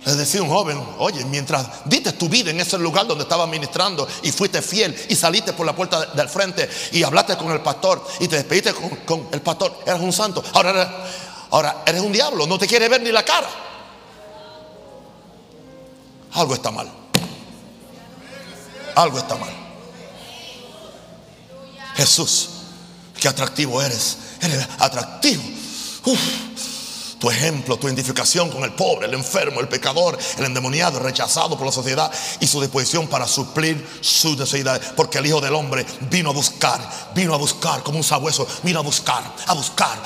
Le 0.06 0.14
decía 0.14 0.42
un 0.42 0.48
joven, 0.48 0.82
oye, 0.98 1.24
mientras 1.26 1.66
diste 1.84 2.12
tu 2.12 2.28
vida 2.28 2.50
en 2.50 2.60
ese 2.60 2.78
lugar 2.78 3.06
donde 3.06 3.24
estaba 3.24 3.46
ministrando 3.46 4.08
y 4.22 4.32
fuiste 4.32 4.62
fiel 4.62 4.96
y 5.08 5.14
saliste 5.14 5.52
por 5.52 5.66
la 5.66 5.76
puerta 5.76 6.06
del 6.06 6.28
frente 6.28 6.68
y 6.92 7.02
hablaste 7.02 7.36
con 7.36 7.50
el 7.50 7.60
pastor 7.60 8.06
y 8.20 8.28
te 8.28 8.36
despediste 8.36 8.72
con, 9.04 9.28
el 9.32 9.42
pastor, 9.42 9.80
eres 9.84 10.00
un 10.00 10.12
santo. 10.12 10.42
Ahora, 10.54 11.06
ahora 11.50 11.82
eres 11.84 12.00
un 12.00 12.12
diablo, 12.12 12.46
no 12.46 12.58
te 12.58 12.66
quiere 12.66 12.88
ver 12.88 13.02
ni 13.02 13.12
la 13.12 13.24
cara 13.24 13.66
algo 16.36 16.54
está 16.54 16.70
mal. 16.70 16.88
Algo 18.94 19.18
está 19.18 19.36
mal. 19.36 19.50
Jesús, 21.94 22.48
qué 23.18 23.28
atractivo 23.28 23.82
eres. 23.82 24.18
Eres 24.40 24.66
atractivo. 24.78 25.42
Tu 27.18 27.30
ejemplo, 27.30 27.78
tu 27.78 27.86
identificación 27.86 28.50
con 28.50 28.62
el 28.62 28.72
pobre, 28.72 29.06
el 29.06 29.14
enfermo, 29.14 29.60
el 29.60 29.68
pecador, 29.68 30.18
el 30.36 30.44
endemoniado, 30.44 30.98
rechazado 30.98 31.56
por 31.56 31.66
la 31.66 31.72
sociedad 31.72 32.12
y 32.40 32.46
su 32.46 32.60
disposición 32.60 33.06
para 33.06 33.26
suplir 33.26 33.86
sus 34.02 34.36
necesidades. 34.36 34.92
Porque 34.94 35.18
el 35.18 35.26
Hijo 35.26 35.40
del 35.40 35.54
Hombre 35.54 35.86
vino 36.10 36.30
a 36.30 36.32
buscar, 36.34 36.78
vino 37.14 37.32
a 37.32 37.38
buscar 37.38 37.82
como 37.82 37.98
un 37.98 38.04
sabueso, 38.04 38.46
vino 38.62 38.80
a 38.80 38.82
buscar, 38.82 39.22
a 39.46 39.54
buscar, 39.54 39.98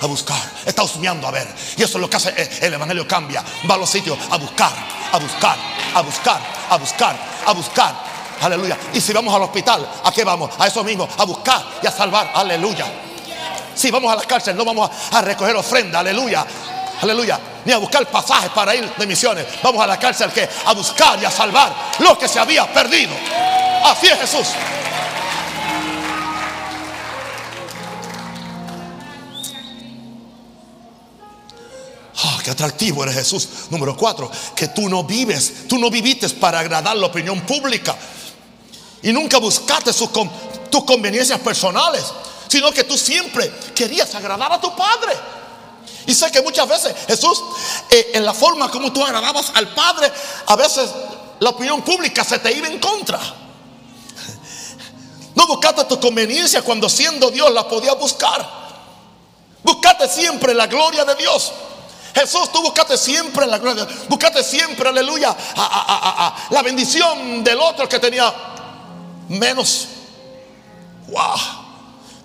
a 0.00 0.06
buscar. 0.06 0.52
Está 0.66 0.82
husmeando 0.82 1.28
a 1.28 1.30
ver. 1.30 1.46
Y 1.76 1.82
eso 1.82 1.98
es 1.98 2.02
lo 2.02 2.10
que 2.10 2.16
hace 2.16 2.34
el 2.60 2.74
Evangelio 2.74 3.06
cambia. 3.06 3.44
Va 3.70 3.76
a 3.76 3.78
los 3.78 3.90
sitios 3.90 4.18
a 4.28 4.36
buscar, 4.36 4.72
a 5.12 5.18
buscar, 5.18 5.56
a 5.94 6.02
buscar, 6.02 6.40
a 6.70 6.76
buscar, 6.76 7.16
a 7.46 7.52
buscar. 7.52 8.08
Aleluya. 8.40 8.78
Y 8.92 9.00
si 9.00 9.12
vamos 9.12 9.32
al 9.34 9.42
hospital, 9.42 9.88
¿a 10.04 10.10
qué 10.12 10.24
vamos? 10.24 10.50
A 10.58 10.66
eso 10.66 10.82
mismo, 10.82 11.08
a 11.16 11.24
buscar 11.24 11.64
y 11.82 11.86
a 11.86 11.92
salvar. 11.92 12.32
Aleluya. 12.34 13.07
Si 13.78 13.92
vamos 13.92 14.12
a 14.12 14.16
la 14.16 14.24
cárcel, 14.24 14.56
no 14.56 14.64
vamos 14.64 14.90
a, 15.12 15.20
recoger 15.20 15.54
ofrenda. 15.54 16.00
Aleluya. 16.00 16.44
Aleluya. 17.00 17.38
Ni 17.64 17.72
a 17.72 17.78
buscar 17.78 18.04
pasajes 18.10 18.50
para 18.50 18.74
ir 18.74 18.92
de 18.92 19.06
misiones. 19.06 19.46
Vamos 19.62 19.80
a 19.80 19.86
la 19.86 19.96
cárcel 19.96 20.32
que 20.32 20.48
a 20.66 20.72
buscar 20.72 21.22
y 21.22 21.24
a 21.24 21.30
salvar 21.30 21.72
lo 22.00 22.18
que 22.18 22.26
se 22.26 22.40
había 22.40 22.66
perdido. 22.72 23.12
Así 23.84 24.08
es 24.08 24.18
Jesús. 24.18 24.48
Ah, 32.16 32.38
qué 32.42 32.50
atractivo 32.50 33.04
eres 33.04 33.14
Jesús. 33.14 33.48
Número 33.70 33.96
cuatro, 33.96 34.28
que 34.56 34.66
tú 34.66 34.88
no 34.88 35.04
vives, 35.04 35.68
tú 35.68 35.78
no 35.78 35.88
viviste 35.88 36.28
para 36.30 36.58
agradar 36.58 36.96
la 36.96 37.06
opinión 37.06 37.42
pública. 37.42 37.94
Y 39.02 39.12
nunca 39.12 39.38
buscaste 39.38 39.92
tus 39.92 40.84
conveniencias 40.84 41.38
personales 41.38 42.02
sino 42.48 42.72
que 42.72 42.84
tú 42.84 42.96
siempre 42.96 43.50
querías 43.74 44.14
agradar 44.14 44.52
a 44.52 44.60
tu 44.60 44.74
Padre. 44.74 45.12
Y 46.06 46.14
sé 46.14 46.30
que 46.30 46.40
muchas 46.40 46.66
veces 46.66 46.94
Jesús, 47.06 47.42
eh, 47.90 48.12
en 48.14 48.24
la 48.24 48.32
forma 48.32 48.70
como 48.70 48.92
tú 48.92 49.04
agradabas 49.04 49.52
al 49.54 49.68
Padre, 49.74 50.10
a 50.46 50.56
veces 50.56 50.90
la 51.40 51.50
opinión 51.50 51.82
pública 51.82 52.24
se 52.24 52.38
te 52.38 52.50
iba 52.52 52.66
en 52.66 52.78
contra. 52.78 53.20
No 55.34 55.46
buscaste 55.46 55.84
tu 55.84 56.00
conveniencia 56.00 56.62
cuando 56.62 56.88
siendo 56.88 57.30
Dios 57.30 57.52
la 57.52 57.68
podías 57.68 57.96
buscar. 57.98 58.58
Buscaste 59.62 60.08
siempre 60.08 60.54
la 60.54 60.66
gloria 60.66 61.04
de 61.04 61.14
Dios. 61.14 61.52
Jesús, 62.14 62.50
tú 62.52 62.62
buscaste 62.62 62.96
siempre 62.96 63.46
la 63.46 63.58
gloria 63.58 63.84
de 63.84 63.92
Dios. 63.92 64.08
Buscaste 64.08 64.42
siempre, 64.42 64.88
aleluya, 64.88 65.36
la 66.50 66.62
bendición 66.62 67.44
del 67.44 67.60
otro 67.60 67.88
que 67.88 67.98
tenía 67.98 68.34
menos. 69.28 69.88
Wow. 71.08 71.57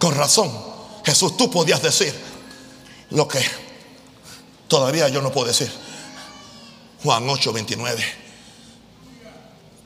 Con 0.03 0.15
razón, 0.15 0.51
Jesús, 1.05 1.37
tú 1.37 1.49
podías 1.49 1.81
decir 1.81 2.13
lo 3.11 3.25
que 3.25 3.39
todavía 4.67 5.07
yo 5.07 5.21
no 5.21 5.31
puedo 5.31 5.47
decir. 5.47 5.71
Juan 7.01 7.29
8, 7.29 7.53
29. 7.53 8.03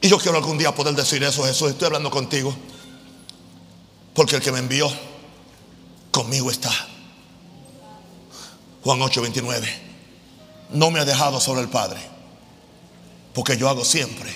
Y 0.01 0.09
yo 0.09 0.17
quiero 0.17 0.39
algún 0.39 0.57
día 0.57 0.73
poder 0.73 0.95
decir 0.95 1.21
eso, 1.21 1.43
Jesús, 1.43 1.69
estoy 1.69 1.85
hablando 1.85 2.09
contigo. 2.09 2.51
Porque 4.15 4.37
el 4.37 4.41
que 4.41 4.51
me 4.51 4.57
envió 4.57 4.91
conmigo 6.09 6.49
está. 6.49 6.71
Juan 8.83 8.99
8, 8.99 9.21
29. 9.21 9.81
No 10.71 10.89
me 10.89 10.99
ha 10.99 11.05
dejado 11.05 11.39
sobre 11.39 11.61
el 11.61 11.69
Padre. 11.69 12.01
Porque 13.35 13.55
yo 13.55 13.69
hago 13.69 13.85
siempre. 13.85 14.35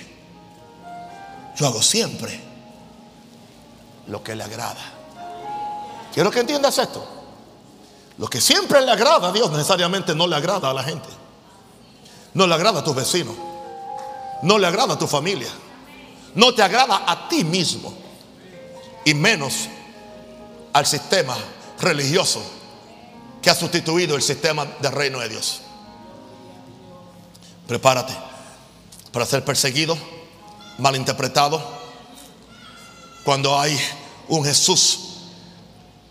Yo 1.58 1.65
hago 1.65 1.82
siempre 1.82 2.39
lo 4.06 4.24
que 4.24 4.36
le 4.36 4.44
agrada. 4.44 5.01
Quiero 6.13 6.32
que 6.32 6.41
entiendas 6.41 6.78
esto. 6.78 7.06
Lo 8.17 8.28
que 8.28 8.41
siempre 8.41 8.82
le 8.82 8.91
agrada 8.91 9.30
a 9.30 9.32
Dios 9.32 9.52
necesariamente 9.52 10.13
no 10.13 10.28
le 10.28 10.36
agrada 10.36 10.69
a 10.69 10.74
la 10.74 10.84
gente. 10.84 11.08
No 12.34 12.45
le 12.47 12.54
agrada 12.54 12.80
a 12.80 12.84
tus 12.84 12.95
vecinos. 12.95 13.36
No 14.43 14.58
le 14.58 14.67
agrada 14.67 14.93
a 14.93 14.97
tu 14.97 15.08
familia. 15.08 15.50
No 16.36 16.54
te 16.54 16.62
agrada 16.62 17.04
a 17.08 17.28
ti 17.28 17.43
mismo. 17.43 17.93
Y 19.06 19.13
menos 19.13 19.67
al 20.74 20.86
sistema 20.86 21.36
religioso 21.80 22.41
que 23.41 23.50
ha 23.50 23.56
sustituido 23.56 24.15
el 24.15 24.21
sistema 24.21 24.65
del 24.65 24.91
reino 24.91 25.19
de 25.19 25.30
Dios. 25.30 25.62
Prepárate 27.67 28.13
para 29.12 29.26
ser 29.26 29.43
perseguido, 29.43 29.97
malinterpretado, 30.78 31.62
cuando 33.24 33.60
hay 33.60 33.78
un 34.28 34.43
Jesús 34.45 35.11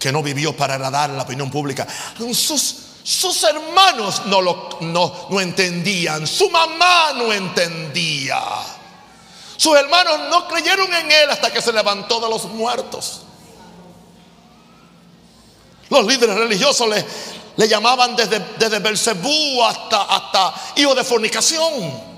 que 0.00 0.10
no 0.10 0.22
vivió 0.22 0.56
para 0.56 0.74
agradar 0.74 1.10
la 1.10 1.22
opinión 1.22 1.50
pública. 1.50 1.86
Sus, 2.32 2.76
sus 3.04 3.42
hermanos 3.44 4.22
no 4.24 4.40
lo 4.40 4.78
no, 4.80 5.26
no 5.28 5.40
entendían, 5.40 6.26
su 6.26 6.48
mamá 6.48 7.12
no 7.14 7.30
entendía. 7.30 8.40
Sus 9.58 9.76
hermanos 9.76 10.20
no 10.30 10.48
creyeron 10.48 10.92
en 10.94 11.12
él 11.12 11.30
hasta 11.30 11.52
que 11.52 11.60
se 11.60 11.70
levantó 11.70 12.18
de 12.18 12.30
los 12.30 12.44
muertos. 12.46 13.20
Los 15.90 16.06
líderes 16.06 16.36
religiosos 16.36 16.88
le, 16.88 17.04
le 17.56 17.68
llamaban 17.68 18.16
desde, 18.16 18.38
desde 18.58 18.78
Belcebú 18.78 19.62
hasta, 19.62 20.04
hasta 20.04 20.54
hijo 20.76 20.94
de 20.94 21.04
fornicación. 21.04 22.10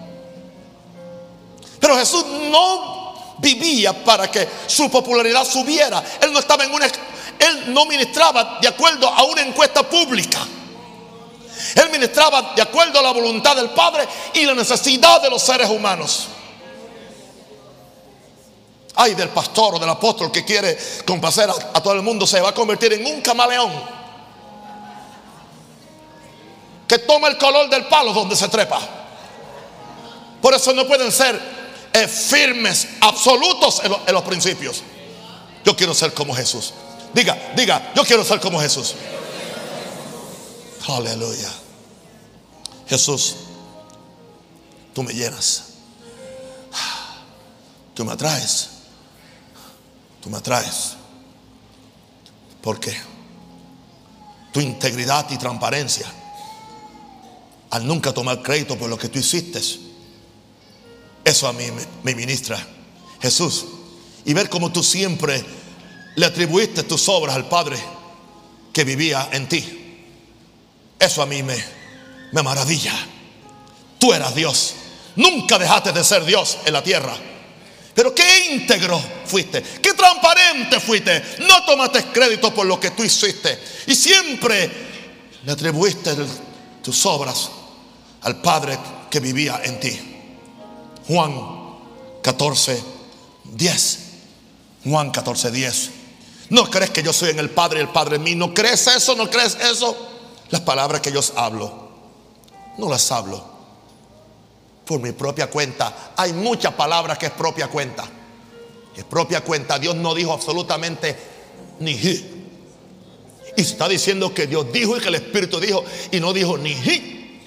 Pero 1.81 1.97
Jesús 1.97 2.25
no 2.27 3.35
vivía 3.39 4.05
para 4.05 4.31
que 4.31 4.49
su 4.69 4.89
popularidad 4.89 5.45
subiera. 5.45 6.01
Él 6.21 6.33
no 6.33 6.39
estaba 6.39 6.63
en 6.63 6.73
una 6.73 6.87
él 7.39 7.73
no 7.73 7.87
ministraba 7.87 8.59
de 8.61 8.69
acuerdo 8.69 9.09
a 9.09 9.25
una 9.25 9.43
encuesta 9.43 9.83
pública. 9.83 10.39
Él 11.75 11.91
ministraba 11.91 12.53
de 12.55 12.63
acuerdo 12.63 12.99
a 12.99 13.03
la 13.03 13.13
voluntad 13.13 13.57
del 13.57 13.71
Padre 13.71 14.07
y 14.35 14.45
la 14.45 14.55
necesidad 14.55 15.21
de 15.23 15.31
los 15.31 15.43
seres 15.43 15.69
humanos. 15.69 16.29
Ay 18.95 19.15
del 19.15 19.31
pastor 19.31 19.77
o 19.77 19.79
del 19.79 19.89
apóstol 19.89 20.31
que 20.31 20.45
quiere 20.45 20.77
complacer 21.07 21.49
a, 21.49 21.83
todo 21.83 21.95
el 21.95 22.03
mundo 22.03 22.27
se 22.27 22.41
va 22.41 22.51
a 22.51 22.55
convertir 22.55 22.93
en 22.93 23.07
un 23.07 23.23
camaleón 23.23 23.73
que 26.87 26.99
toma 26.99 27.29
el 27.29 27.39
color 27.39 27.71
del 27.71 27.87
palo 27.87 28.13
donde 28.13 28.37
se 28.37 28.49
trepa. 28.49 28.81
Por 30.43 30.53
eso 30.53 30.75
no 30.75 30.87
pueden 30.87 31.11
ser 31.11 31.41
eh, 31.93 32.07
firmes, 32.07 32.89
absolutos 33.01 33.81
en 33.85 34.13
los 34.13 34.23
principios. 34.25 34.83
Yo 35.65 35.75
quiero 35.75 35.95
ser 35.95 36.13
como 36.13 36.35
Jesús. 36.35 36.75
Diga, 37.15 37.53
diga, 37.55 37.93
yo 37.95 38.05
quiero 38.05 38.25
ser 38.25 38.41
como 38.41 38.61
Jesús. 38.61 38.95
Aleluya. 40.89 41.51
Jesús, 42.89 43.37
tú 44.95 45.03
me 45.03 45.13
llenas. 45.13 45.65
Tú 47.95 48.05
me 48.05 48.13
atraes. 48.13 48.69
Tú 50.21 50.31
me 50.31 50.39
atraes. 50.39 50.97
Porque 52.63 52.97
tu 54.53 54.61
integridad 54.61 55.31
y 55.31 55.37
transparencia, 55.37 56.07
al 57.71 57.87
nunca 57.87 58.13
tomar 58.13 58.43
crédito 58.43 58.79
por 58.79 58.89
lo 58.89 58.99
que 58.99 59.09
tú 59.09 59.19
hiciste, 59.19 59.61
eso 61.25 61.49
a 61.49 61.53
mí 61.53 61.65
me, 61.71 61.87
me 62.03 62.15
ministra. 62.15 62.59
Jesús, 63.21 63.67
y 64.25 64.35
ver 64.35 64.49
cómo 64.49 64.73
tú 64.73 64.83
siempre 64.83 65.45
le 66.17 66.27
atribuiste 66.27 66.83
tus 66.83 67.09
obras 67.09 67.37
al 67.37 67.49
Padre 67.49 67.79
que 68.73 68.85
vivía 68.85 69.29
en 69.33 69.49
ti. 69.49 69.79
Eso 70.99 71.23
a 71.23 71.27
mí 71.27 71.43
me, 71.43 71.57
me 72.33 72.43
maravilla. 72.43 72.95
Tú 73.99 74.13
eras 74.13 74.35
Dios. 74.35 74.75
Nunca 75.17 75.59
dejaste 75.59 75.93
de 75.93 76.05
ser 76.05 76.25
Dios 76.25 76.59
en 76.65 76.73
la 76.73 76.83
tierra. 76.83 77.15
Pero 77.95 78.15
qué 78.15 78.53
íntegro 78.53 79.03
fuiste, 79.27 79.63
qué 79.83 79.93
transparente 79.93 80.81
fuiste. 80.81 81.23
No 81.41 81.65
tomaste 81.65 82.05
crédito 82.05 82.55
por 82.55 82.67
lo 82.67 82.81
que 82.81 82.93
tú 82.93 83.05
hiciste. 83.05 83.59
Y 83.87 83.95
siempre 83.95 84.71
le 85.45 85.53
atribuiste 85.53 86.15
tus 86.83 87.05
obras 87.07 87.51
al 88.23 88.41
Padre 88.41 88.79
que 89.11 89.21
vivía 89.21 89.61
en 89.65 89.79
ti. 89.79 90.01
Juan 91.07 91.35
14, 92.23 92.83
10. 93.45 93.99
Juan 94.85 95.11
14, 95.11 95.51
10. 95.51 95.91
¿No 96.53 96.69
crees 96.69 96.91
que 96.91 97.03
yo 97.03 97.15
soy 97.15 97.31
en 97.31 97.39
el 97.39 97.49
Padre 97.49 97.79
y 97.79 97.83
el 97.83 97.89
Padre 97.89 98.17
en 98.17 98.25
mí? 98.25 98.35
¿No 98.35 98.53
crees 98.53 98.87
eso? 98.87 99.15
¿No 99.15 99.31
crees 99.31 99.55
eso? 99.55 99.97
Las 100.51 100.61
palabras 100.61 101.01
que 101.01 101.11
yo 101.11 101.21
hablo, 101.35 101.89
no 102.77 102.91
las 102.91 103.11
hablo 103.11 103.43
por 104.85 105.01
mi 105.01 105.13
propia 105.13 105.49
cuenta. 105.49 106.13
Hay 106.15 106.35
muchas 106.35 106.75
palabras 106.75 107.17
que 107.17 107.25
es 107.25 107.33
propia 107.33 107.69
cuenta. 107.69 108.05
Es 108.95 109.03
propia 109.05 109.41
cuenta. 109.41 109.79
Dios 109.79 109.97
no 109.97 110.15
dijo 110.15 110.31
absolutamente 110.31 111.17
ni 111.81 111.93
hi. 111.93 112.45
Y 113.57 113.63
está 113.63 113.89
diciendo 113.89 114.35
que 114.35 114.47
Dios 114.47 114.71
dijo 114.71 114.99
y 114.99 115.01
que 115.01 115.09
el 115.09 115.15
Espíritu 115.15 115.59
dijo 115.59 115.83
y 116.11 116.21
no 116.21 116.35
dijo 116.35 116.59
ni 116.59 116.73
hi. 116.73 117.41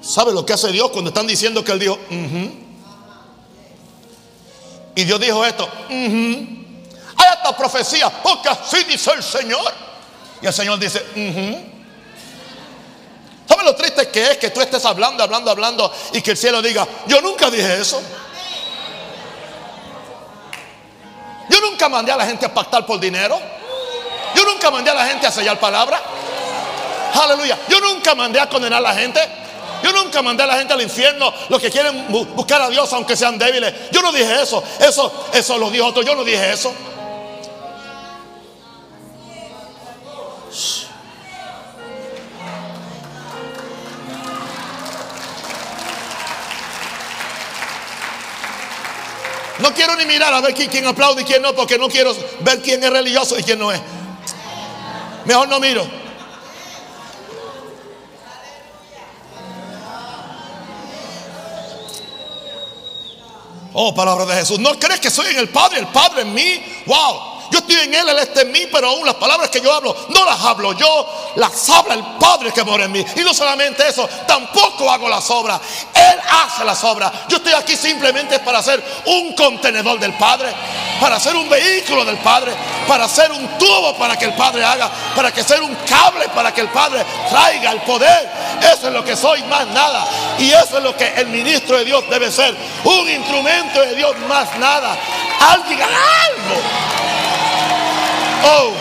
¿Sabe 0.00 0.32
lo 0.32 0.46
que 0.46 0.54
hace 0.54 0.72
Dios 0.72 0.90
cuando 0.90 1.10
están 1.10 1.26
diciendo 1.26 1.62
que 1.62 1.72
Él 1.72 1.80
dijo? 1.80 1.98
Y 4.94 5.04
Dios 5.04 5.20
dijo 5.20 5.44
esto. 5.44 5.68
Hay 7.20 7.34
esta 7.34 7.56
profecía, 7.56 8.08
porque 8.08 8.48
así 8.48 8.84
dice 8.84 9.12
el 9.12 9.22
Señor. 9.22 9.72
Y 10.40 10.46
el 10.46 10.52
Señor 10.52 10.78
dice, 10.78 11.04
¿Sabes 13.46 13.64
lo 13.64 13.74
triste 13.74 14.08
que 14.08 14.30
es 14.30 14.38
que 14.38 14.50
tú 14.50 14.60
estés 14.60 14.84
hablando, 14.84 15.22
hablando, 15.22 15.50
hablando 15.50 15.92
y 16.12 16.22
que 16.22 16.30
el 16.30 16.36
cielo 16.36 16.62
diga, 16.62 16.86
yo 17.06 17.20
nunca 17.20 17.50
dije 17.50 17.80
eso? 17.80 18.00
Yo 21.48 21.60
nunca 21.60 21.88
mandé 21.88 22.12
a 22.12 22.16
la 22.16 22.26
gente 22.26 22.46
a 22.46 22.54
pactar 22.54 22.86
por 22.86 23.00
dinero. 23.00 23.38
Yo 24.34 24.44
nunca 24.44 24.70
mandé 24.70 24.90
a 24.90 24.94
la 24.94 25.06
gente 25.06 25.26
a 25.26 25.32
sellar 25.32 25.58
palabra. 25.58 26.00
Aleluya. 27.12 27.58
Yo 27.68 27.80
nunca 27.80 28.14
mandé 28.14 28.38
a 28.38 28.48
condenar 28.48 28.78
a 28.78 28.82
la 28.82 28.94
gente. 28.94 29.20
Yo 29.82 29.92
nunca 29.92 30.22
mandé 30.22 30.44
a 30.44 30.46
la 30.46 30.58
gente 30.58 30.72
al 30.72 30.82
infierno, 30.82 31.32
los 31.48 31.60
que 31.60 31.70
quieren 31.70 32.06
buscar 32.08 32.60
a 32.62 32.68
Dios 32.68 32.92
aunque 32.92 33.16
sean 33.16 33.38
débiles. 33.38 33.90
Yo 33.90 34.00
no 34.00 34.12
dije 34.12 34.42
eso. 34.42 34.62
Eso, 34.78 35.28
eso 35.32 35.58
lo 35.58 35.70
dijo 35.70 35.86
otro. 35.86 36.02
Yo 36.02 36.14
no 36.14 36.22
dije 36.22 36.52
eso. 36.52 36.72
No 49.60 49.74
quiero 49.74 49.94
ni 49.96 50.06
mirar 50.06 50.32
a 50.32 50.40
ver 50.40 50.54
quién, 50.54 50.86
aplaude 50.86 51.22
y 51.22 51.24
quién 51.24 51.42
no, 51.42 51.54
porque 51.54 51.78
no 51.78 51.88
quiero 51.88 52.16
ver 52.40 52.62
quién 52.62 52.82
es 52.82 52.90
religioso 52.90 53.38
y 53.38 53.42
quién 53.42 53.58
no 53.58 53.70
es. 53.70 53.80
Mejor 55.26 55.48
no 55.48 55.60
miro. 55.60 55.86
Oh, 63.72 63.94
palabra 63.94 64.26
de 64.26 64.34
Jesús. 64.34 64.58
¿No 64.58 64.78
crees 64.78 64.98
que 64.98 65.10
soy 65.10 65.28
en 65.28 65.38
el 65.38 65.48
Padre? 65.50 65.80
El 65.80 65.88
Padre 65.88 66.22
en 66.22 66.34
mí. 66.34 66.82
Wow. 66.86 67.29
Yo 67.50 67.58
estoy 67.58 67.76
en 67.76 67.94
Él, 67.94 68.08
Él 68.08 68.18
está 68.18 68.42
en 68.42 68.52
mí, 68.52 68.66
pero 68.70 68.88
aún 68.88 69.04
las 69.04 69.16
palabras 69.16 69.50
que 69.50 69.60
yo 69.60 69.72
hablo 69.72 69.94
no 70.08 70.24
las 70.24 70.40
hablo 70.40 70.72
yo, 70.72 71.32
las 71.36 71.68
habla 71.68 71.94
el 71.94 72.04
Padre 72.18 72.52
que 72.52 72.64
mora 72.64 72.84
en 72.84 72.92
mí. 72.92 73.04
Y 73.16 73.20
no 73.20 73.34
solamente 73.34 73.86
eso, 73.88 74.08
tampoco 74.26 74.90
hago 74.90 75.08
las 75.08 75.28
obras. 75.30 75.60
Él 75.94 76.18
hace 76.30 76.64
las 76.64 76.82
obras. 76.84 77.12
Yo 77.28 77.38
estoy 77.38 77.52
aquí 77.52 77.76
simplemente 77.76 78.38
para 78.40 78.62
ser 78.62 78.82
un 79.06 79.34
contenedor 79.34 79.98
del 79.98 80.14
Padre, 80.14 80.52
para 81.00 81.18
ser 81.18 81.34
un 81.36 81.48
vehículo 81.48 82.04
del 82.04 82.18
Padre, 82.18 82.52
para 82.86 83.08
ser 83.08 83.32
un 83.32 83.46
tubo 83.58 83.96
para 83.96 84.16
que 84.16 84.26
el 84.26 84.34
Padre 84.34 84.64
haga, 84.64 84.90
para 85.14 85.32
que 85.32 85.42
ser 85.42 85.62
un 85.62 85.74
cable 85.86 86.28
para 86.34 86.52
que 86.52 86.60
el 86.60 86.68
Padre 86.68 87.04
traiga 87.28 87.72
el 87.72 87.80
poder. 87.82 88.30
Eso 88.60 88.88
es 88.88 88.92
lo 88.92 89.04
que 89.04 89.16
soy, 89.16 89.42
más 89.44 89.66
nada. 89.68 90.06
Y 90.38 90.50
eso 90.50 90.78
es 90.78 90.84
lo 90.84 90.96
que 90.96 91.06
el 91.16 91.28
ministro 91.28 91.78
de 91.78 91.84
Dios 91.84 92.04
debe 92.10 92.30
ser. 92.30 92.54
Un 92.84 93.08
instrumento 93.08 93.80
de 93.80 93.94
Dios, 93.94 94.16
más 94.28 94.56
nada. 94.58 94.96
Alguien 95.40 95.80
algo. 95.82 96.99
Oh. 98.42 98.74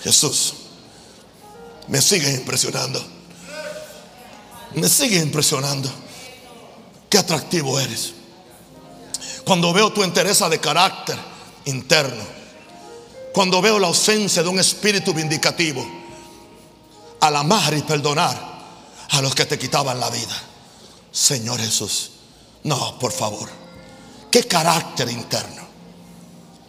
Jesús, 0.00 0.54
me 1.88 2.00
sigue 2.00 2.32
impresionando. 2.32 3.04
Me 4.74 4.88
sigue 4.88 5.18
impresionando. 5.18 5.90
Qué 7.10 7.18
atractivo 7.18 7.78
eres. 7.78 8.14
Cuando 9.44 9.72
veo 9.72 9.92
tu 9.92 10.02
entereza 10.02 10.48
de 10.48 10.60
carácter 10.60 11.18
interno. 11.66 12.22
Cuando 13.34 13.60
veo 13.60 13.78
la 13.78 13.88
ausencia 13.88 14.42
de 14.42 14.48
un 14.48 14.58
espíritu 14.58 15.12
vindicativo. 15.12 15.86
Al 17.20 17.36
amar 17.36 17.74
y 17.74 17.82
perdonar 17.82 18.47
a 19.10 19.22
los 19.22 19.34
que 19.34 19.46
te 19.46 19.58
quitaban 19.58 19.98
la 20.00 20.10
vida. 20.10 20.36
Señor 21.10 21.60
Jesús, 21.60 22.10
no, 22.64 22.98
por 22.98 23.12
favor. 23.12 23.48
Qué 24.30 24.46
carácter 24.46 25.08
interno. 25.08 25.66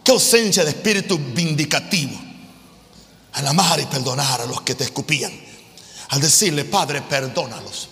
Qué 0.02 0.12
ausencia 0.12 0.64
de 0.64 0.70
espíritu 0.70 1.18
vindicativo. 1.18 2.18
Al 3.34 3.46
amar 3.46 3.78
y 3.80 3.86
perdonar 3.86 4.40
a 4.40 4.46
los 4.46 4.62
que 4.62 4.74
te 4.74 4.84
escupían. 4.84 5.32
Al 6.08 6.20
decirle, 6.20 6.64
Padre, 6.64 7.02
perdónalos. 7.02 7.88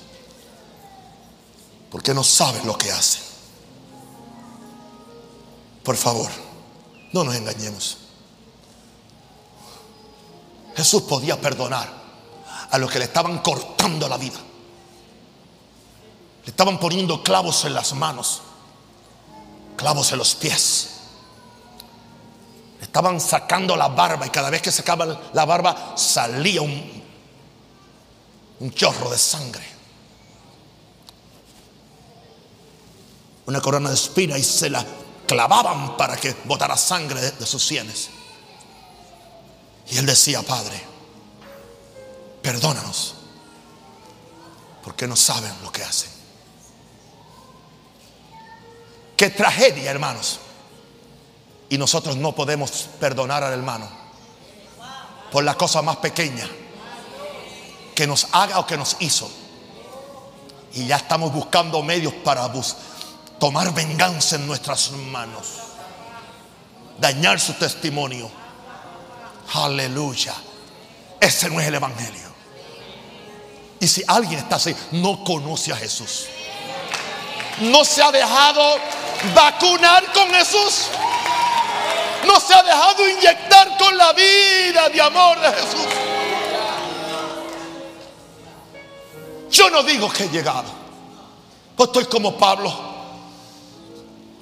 Porque 1.91 2.15
no 2.15 2.25
saben 2.25 2.67
lo 2.67 2.77
que 2.77 2.91
hacen. 2.91 3.23
Por 5.83 5.97
favor, 5.97 6.31
no 7.13 7.25
nos 7.25 7.35
engañemos. 7.35 7.99
Jesús 10.77 11.03
podía 11.03 11.41
perdonar 11.41 11.98
a 12.71 12.79
los 12.79 12.91
que 12.91 12.99
le 12.99 13.07
estaban 13.07 13.39
cortando 13.39 14.09
la 14.09 14.17
vida. 14.17 14.39
Le 16.45 16.51
estaban 16.51 16.79
poniendo 16.79 17.23
clavos 17.23 17.65
en 17.65 17.75
las 17.75 17.93
manos, 17.95 18.43
clavos 19.77 20.13
en 20.13 20.19
los 20.19 20.35
pies. 20.35 20.91
Le 22.79 22.85
estaban 22.85 23.21
sacando 23.21 23.77
la 23.77 23.89
barba 23.89 24.27
y 24.27 24.31
cada 24.31 24.51
vez 24.51 24.63
que 24.63 24.73
sacaban 24.73 25.19
la 25.33 25.45
barba 25.45 25.95
salía 25.97 26.63
un, 26.63 27.03
un 28.61 28.71
chorro 28.73 29.11
de 29.11 29.19
sangre. 29.19 29.65
Una 33.47 33.61
corona 33.61 33.89
de 33.89 33.95
espina 33.95 34.37
y 34.37 34.43
se 34.43 34.69
la 34.69 34.85
clavaban 35.27 35.97
para 35.97 36.17
que 36.17 36.35
botara 36.45 36.77
sangre 36.77 37.21
de 37.21 37.47
sus 37.47 37.67
sienes. 37.67 38.11
Y 39.91 39.97
él 39.97 40.05
decía, 40.07 40.43
Padre, 40.43 40.98
perdónanos, 42.49 43.15
porque 44.83 45.07
no 45.07 45.17
saben 45.17 45.53
lo 45.63 45.71
que 45.71 45.83
hacen. 45.83 46.09
Qué 49.15 49.29
tragedia, 49.29 49.91
hermanos. 49.91 50.41
Y 51.69 51.77
nosotros 51.77 52.17
no 52.17 52.35
podemos 52.35 52.89
perdonar 52.99 53.45
al 53.45 53.53
hermano 53.53 53.87
por 55.31 55.45
la 55.45 55.59
cosa 55.59 55.83
más 55.83 55.99
pequeña 55.99 56.49
que 57.95 58.07
nos 58.07 58.29
haga 58.33 58.61
o 58.61 58.67
que 58.67 58.79
nos 58.79 58.97
hizo. 59.01 59.31
Y 60.73 60.87
ya 60.87 60.97
estamos 60.97 61.31
buscando 61.31 61.83
medios 61.83 62.15
para 62.15 62.51
tomar 63.39 63.75
venganza 63.75 64.37
en 64.37 64.47
nuestras 64.47 64.93
manos, 64.93 65.49
dañar 66.99 67.39
su 67.41 67.53
testimonio. 67.53 68.31
Aleluya. 69.53 70.35
Ese 71.21 71.51
no 71.51 71.61
es 71.61 71.67
el 71.67 71.75
Evangelio. 71.75 72.28
Y 73.81 73.87
si 73.87 74.03
alguien 74.07 74.41
está 74.41 74.57
así, 74.57 74.75
no 74.93 75.23
conoce 75.23 75.73
a 75.73 75.77
Jesús. 75.77 76.27
No 77.61 77.85
se 77.85 78.03
ha 78.03 78.11
dejado 78.11 78.79
vacunar 79.35 80.05
con 80.13 80.29
Jesús. 80.31 80.89
No 82.27 82.41
se 82.41 82.55
ha 82.55 82.63
dejado 82.63 83.09
inyectar 83.09 83.79
con 83.79 83.97
la 83.97 84.13
vida 84.13 84.89
de 84.89 85.01
amor 85.01 85.41
de 85.41 85.53
Jesús. 85.53 85.87
Yo 89.51 89.71
no 89.71 89.83
digo 89.83 90.11
que 90.11 90.25
he 90.25 90.29
llegado. 90.29 90.79
Pues 91.77 91.89
estoy 91.89 92.07
como 92.07 92.37
Pablo. 92.37 92.89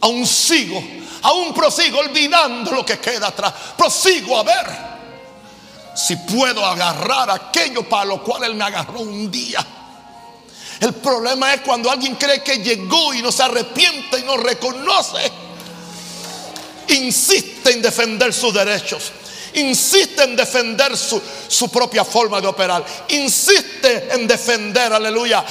Aún 0.01 0.27
sigo, 0.27 0.83
aún 1.23 1.53
prosigo 1.53 1.99
olvidando 1.99 2.71
lo 2.73 2.85
que 2.85 2.99
queda 2.99 3.29
atrás. 3.29 3.53
Prosigo 3.77 4.39
a 4.39 4.43
ver 4.43 4.96
si 5.97 6.17
puedo 6.17 6.65
agarrar 6.65 7.31
aquello 7.31 7.89
para 7.89 8.05
lo 8.05 8.23
cual 8.23 8.45
Él 8.45 8.55
me 8.55 8.65
agarró 8.65 9.01
un 9.01 9.31
día. 9.31 9.65
El 10.81 10.93
problema 10.95 11.55
es 11.55 11.63
cuando 11.63 11.91
alguien 11.91 12.17
cree 12.17 12.43
que 12.43 12.59
llegó 12.59 13.15
y 13.15 13.23
no 13.23 13.33
se 13.33 13.43
arrepiente 13.43 14.19
y 14.19 14.23
no 14.25 14.37
reconoce. 14.37 15.33
Insiste 16.89 17.73
en 17.73 17.83
defender 17.83 18.33
sus 18.33 18.53
derechos. 18.53 19.11
Insiste 19.55 20.23
en 20.23 20.37
defender 20.37 20.95
su, 20.97 21.21
su 21.49 21.71
propia 21.71 22.05
forma 22.05 22.43
de 22.43 22.47
operar. 22.47 22.85
Insiste 23.09 24.09
en 24.13 24.27
defender, 24.27 24.93
aleluya, 24.93 25.43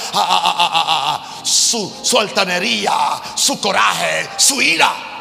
su, 1.42 1.92
su 2.02 2.18
altanería, 2.18 2.92
su 3.34 3.60
coraje, 3.60 4.28
su 4.36 4.62
ira. 4.62 5.15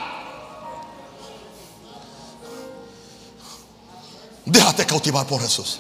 Déjate 4.46 4.86
cautivar 4.86 5.26
por 5.26 5.42
Jesús. 5.42 5.80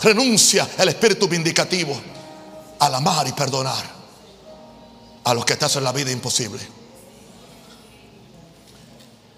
Renuncia 0.00 0.68
el 0.78 0.88
espíritu 0.88 1.28
vindicativo 1.28 2.00
al 2.78 2.94
amar 2.94 3.28
y 3.28 3.32
perdonar 3.32 3.84
a 5.24 5.34
los 5.34 5.44
que 5.44 5.56
te 5.56 5.66
hacen 5.66 5.84
la 5.84 5.92
vida 5.92 6.10
imposible. 6.10 6.60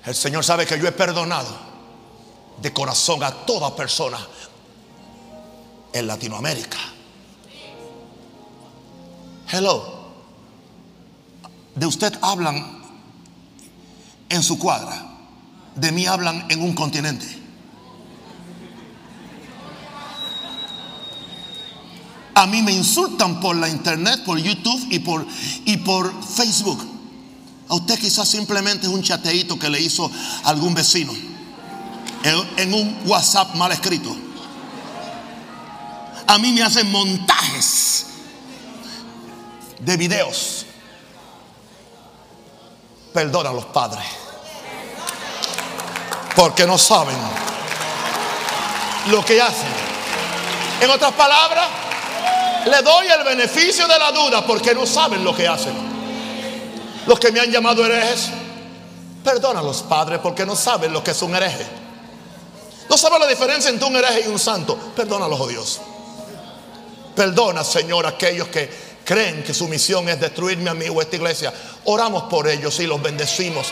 El 0.05 0.15
Señor 0.15 0.45
sabe 0.45 0.67
que 0.67 0.79
yo 0.79 0.87
he 0.89 0.93
perdonado 0.93 1.51
de 2.61 2.73
corazón 2.73 3.23
a 3.23 3.31
toda 3.45 3.75
persona 3.75 4.19
en 5.93 6.07
Latinoamérica. 6.07 6.79
Hello. 9.51 10.01
De 11.75 11.87
usted 11.87 12.19
hablan 12.23 12.83
en 14.29 14.43
su 14.43 14.59
cuadra 14.59 15.12
de 15.77 15.93
mí 15.93 16.07
hablan 16.07 16.47
en 16.49 16.63
un 16.63 16.75
continente. 16.75 17.27
A 22.35 22.47
mí 22.47 22.63
me 22.63 22.73
insultan 22.73 23.41
por 23.41 23.57
la 23.57 23.69
internet, 23.69 24.25
por 24.25 24.39
YouTube 24.39 24.87
y 24.91 24.99
por, 25.01 25.27
y 25.65 25.77
por 25.79 26.13
Facebook. 26.25 26.83
A 27.69 27.75
usted 27.75 27.99
quizás 27.99 28.29
simplemente 28.29 28.87
es 28.87 28.93
un 28.93 29.03
chateíto 29.03 29.59
que 29.59 29.69
le 29.69 29.81
hizo 29.81 30.11
algún 30.45 30.75
vecino 30.75 31.13
en 32.57 32.75
un 32.75 32.99
WhatsApp 33.07 33.55
mal 33.55 33.73
escrito. 33.73 34.15
A 36.27 36.39
mí 36.39 36.53
me 36.53 36.63
hacen 36.63 36.91
montajes 36.91 38.07
de 39.81 39.97
videos. 39.97 40.67
Perdona 43.13 43.51
a 43.51 43.53
los 43.53 43.67
padres. 43.67 44.22
Porque 46.35 46.67
no 46.67 46.79
saben 46.79 47.17
lo 49.09 49.25
que 49.25 49.41
hacen. 49.41 49.69
En 50.81 50.91
otras 50.91 51.13
palabras, 51.13 51.67
le 52.67 52.83
doy 52.83 53.07
el 53.09 53.25
beneficio 53.25 53.87
de 53.87 53.99
la 53.99 54.13
duda 54.13 54.47
porque 54.47 54.75
no 54.75 54.87
saben 54.87 55.25
lo 55.25 55.35
que 55.35 55.47
hacen. 55.47 55.75
Los 57.07 57.19
que 57.19 57.33
me 57.33 57.41
han 57.41 57.51
llamado 57.51 57.85
herejes, 57.85 58.29
perdona 59.25 59.61
a 59.61 59.63
los 59.63 59.83
padres 59.83 60.21
porque 60.23 60.47
no 60.47 60.55
saben 60.55 60.93
lo 60.93 61.03
que 61.03 61.11
es 61.11 61.23
un 61.23 61.35
hereje. 61.35 61.67
No 62.89 62.97
saben 62.97 63.21
la 63.21 63.27
diferencia 63.27 63.71
entre 63.71 63.87
un 63.89 63.97
hereje 63.97 64.25
y 64.27 64.29
un 64.29 64.39
santo. 64.39 64.77
Perdónalos, 64.95 65.41
oh 65.41 65.47
Dios. 65.47 65.81
Perdona, 67.15 67.65
Señor, 67.65 68.07
aquellos 68.07 68.49
que 68.49 68.71
creen 69.05 69.43
que 69.43 69.53
su 69.53 69.69
misión 69.69 70.09
es 70.09 70.21
destruirme 70.21 70.71
a 70.71 70.75
mí 70.75 70.87
o 70.89 71.01
esta 71.01 71.17
iglesia. 71.17 71.53
Oramos 71.85 72.25
por 72.25 72.49
ellos 72.49 72.79
y 72.81 72.87
los 72.87 73.03
bendecimos. 73.03 73.69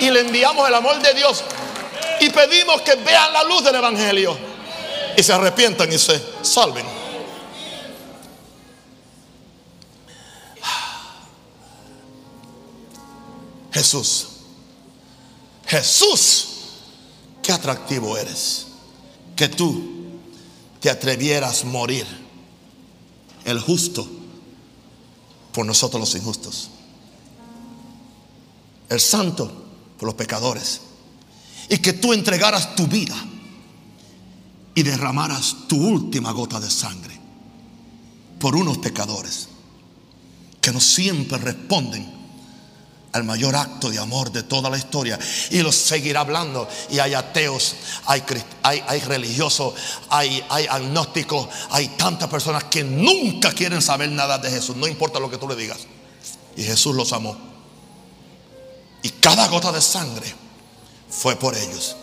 Y 0.00 0.10
le 0.10 0.20
enviamos 0.20 0.68
el 0.68 0.74
amor 0.74 1.00
de 1.00 1.14
Dios. 1.14 1.42
Y 2.26 2.30
pedimos 2.30 2.82
que 2.82 2.96
vean 2.96 3.32
la 3.32 3.44
luz 3.44 3.62
del 3.62 3.76
Evangelio. 3.76 4.36
Y 5.16 5.22
se 5.22 5.32
arrepientan 5.32 5.92
y 5.92 5.96
se 5.96 6.20
salven. 6.42 6.84
Jesús. 13.70 14.26
Jesús. 15.66 16.48
Qué 17.42 17.52
atractivo 17.52 18.16
eres. 18.18 18.66
Que 19.36 19.48
tú 19.48 20.18
te 20.80 20.90
atrevieras 20.90 21.62
a 21.62 21.66
morir. 21.66 22.06
El 23.44 23.60
justo 23.60 24.04
por 25.52 25.64
nosotros 25.64 26.00
los 26.00 26.14
injustos. 26.16 26.70
El 28.88 29.00
santo 29.00 29.48
por 29.96 30.06
los 30.06 30.16
pecadores. 30.16 30.80
Y 31.68 31.78
que 31.78 31.94
tú 31.94 32.12
entregaras 32.12 32.74
tu 32.76 32.86
vida 32.86 33.16
y 34.74 34.82
derramaras 34.82 35.56
tu 35.68 35.76
última 35.76 36.30
gota 36.32 36.60
de 36.60 36.70
sangre 36.70 37.18
por 38.38 38.54
unos 38.54 38.78
pecadores 38.78 39.48
que 40.60 40.72
no 40.72 40.80
siempre 40.80 41.38
responden 41.38 42.16
al 43.12 43.24
mayor 43.24 43.56
acto 43.56 43.88
de 43.88 43.98
amor 43.98 44.30
de 44.30 44.42
toda 44.42 44.68
la 44.68 44.76
historia. 44.76 45.18
Y 45.50 45.62
los 45.62 45.74
seguirá 45.74 46.20
hablando. 46.20 46.68
Y 46.90 46.98
hay 46.98 47.14
ateos, 47.14 47.74
hay, 48.04 48.22
hay, 48.62 49.00
religiosos, 49.00 49.74
hay, 50.10 50.44
hay 50.50 50.66
agnósticos, 50.66 51.48
hay 51.70 51.88
tantas 51.96 52.28
personas 52.28 52.64
que 52.64 52.84
nunca 52.84 53.52
quieren 53.52 53.80
saber 53.80 54.10
nada 54.10 54.38
de 54.38 54.50
Jesús, 54.50 54.76
no 54.76 54.86
importa 54.86 55.18
lo 55.18 55.30
que 55.30 55.38
tú 55.38 55.48
le 55.48 55.56
digas. 55.56 55.78
Y 56.56 56.62
Jesús 56.62 56.94
los 56.94 57.12
amó. 57.12 57.36
Y 59.02 59.08
cada 59.10 59.48
gota 59.48 59.72
de 59.72 59.80
sangre 59.80 60.34
fue 61.10 61.36
por 61.36 61.56
ellos. 61.56 61.96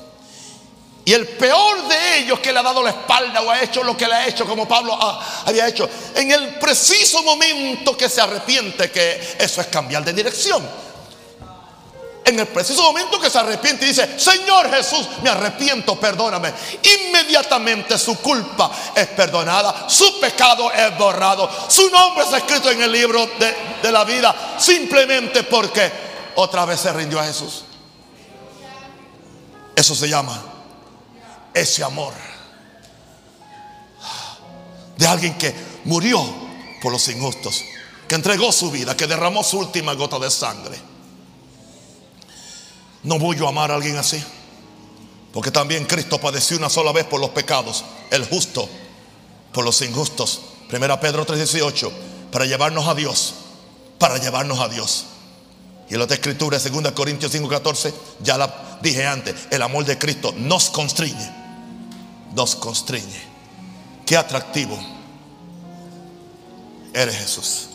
Y 1.06 1.12
el 1.12 1.28
peor 1.28 1.88
de 1.88 2.20
ellos 2.20 2.40
que 2.40 2.54
le 2.54 2.60
ha 2.60 2.64
dado 2.64 2.82
la 2.82 2.92
espalda 2.92 3.42
o 3.42 3.50
ha 3.50 3.62
hecho 3.62 3.84
lo 3.84 3.98
que 3.98 4.08
le 4.08 4.14
ha 4.14 4.28
hecho, 4.28 4.46
como 4.46 4.68
Pablo 4.68 4.98
había 5.46 5.68
hecho, 5.68 5.90
en 6.16 6.32
el 6.32 6.56
preciso 6.56 7.22
momento 7.24 7.98
que 7.98 8.08
se 8.08 8.22
arrepiente, 8.22 8.90
que 8.90 9.36
eso 9.38 9.60
es 9.60 9.68
cambiar 9.68 10.06
de 10.06 10.14
dirección 10.14 10.84
en 12.26 12.40
el 12.40 12.48
preciso 12.48 12.82
momento 12.84 13.20
que 13.20 13.30
se 13.30 13.38
arrepiente 13.38 13.86
y 13.86 13.90
dice, 13.90 14.18
Señor 14.18 14.74
Jesús, 14.74 15.08
me 15.22 15.30
arrepiento, 15.30 16.00
perdóname. 16.00 16.54
Inmediatamente 16.82 17.98
su 17.98 18.18
culpa 18.20 18.72
es 18.96 19.08
perdonada, 19.08 19.90
su 19.90 20.20
pecado 20.20 20.72
es 20.72 20.98
borrado, 20.98 21.50
su 21.68 21.90
nombre 21.90 22.26
es 22.26 22.34
escrito 22.34 22.72
en 22.72 22.82
el 22.82 22.92
libro 22.92 23.30
de, 23.40 23.56
de 23.82 23.92
la 23.92 24.04
vida, 24.04 24.56
simplemente 24.58 25.44
porque 25.44 25.92
otra 26.36 26.66
vez 26.66 26.80
se 26.80 26.94
rindió 26.94 27.20
a 27.20 27.26
Jesús. 27.26 27.64
Eso 29.76 29.96
se 29.96 30.08
llama 30.08 30.42
ese 31.54 31.84
amor 31.84 32.14
de 34.98 35.08
alguien 35.08 35.38
que 35.38 35.54
murió 35.86 36.24
por 36.82 36.92
los 36.92 37.08
injustos, 37.08 37.64
que 38.08 38.16
entregó 38.16 38.52
su 38.52 38.72
vida, 38.72 38.96
que 38.96 39.08
derramó 39.08 39.44
su 39.44 39.60
última 39.60 39.94
gota 39.94 40.20
de 40.20 40.30
sangre. 40.30 40.78
No 43.04 43.20
voy 43.20 43.38
a 43.44 43.50
amar 43.50 43.72
a 43.72 43.76
alguien 43.76 43.98
así. 43.98 44.24
Porque 45.34 45.50
también 45.50 45.86
Cristo 45.86 46.22
padeció 46.22 46.58
una 46.58 46.70
sola 46.70 46.92
vez 46.92 47.06
por 47.06 47.20
los 47.20 47.32
pecados, 47.32 47.84
el 48.12 48.24
justo 48.26 48.70
por 49.52 49.66
los 49.66 49.82
injustos. 49.82 50.42
Primera 50.70 51.00
Pedro 51.00 51.26
3:18, 51.26 51.92
para 52.32 52.46
llevarnos 52.46 52.88
a 52.88 52.94
Dios, 52.94 53.34
para 53.98 54.18
llevarnos 54.20 54.60
a 54.60 54.70
Dios. 54.70 55.06
Y 55.90 55.96
la 55.96 56.04
otra 56.04 56.16
escritura, 56.16 56.60
2 56.60 56.92
Corintios 56.92 57.32
5:14, 57.32 57.94
ya 58.22 58.38
la 58.38 58.63
dije 58.84 59.08
antes, 59.08 59.48
el 59.50 59.62
amor 59.62 59.86
de 59.86 59.98
Cristo 59.98 60.34
nos 60.38 60.70
constriñe, 60.70 61.32
nos 62.36 62.56
constriñe. 62.58 63.34
Qué 64.06 64.18
atractivo 64.18 64.78
eres 66.94 67.16
Jesús. 67.16 67.70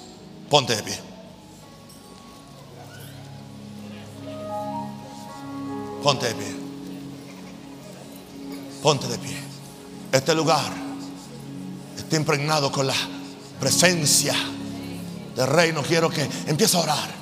Ponte 0.50 0.76
de 0.76 0.82
pie. 0.82 0.98
Ponte 6.02 6.26
de 6.26 6.34
pie. 6.34 6.56
Ponte 8.82 9.08
de 9.08 9.18
pie. 9.18 9.38
Este 10.12 10.34
lugar 10.34 10.72
está 11.96 12.16
impregnado 12.16 12.70
con 12.70 12.86
la 12.86 12.94
presencia 13.58 14.34
del 15.34 15.46
reino. 15.46 15.82
Quiero 15.82 16.10
que 16.10 16.28
empiece 16.46 16.76
a 16.76 16.80
orar. 16.80 17.17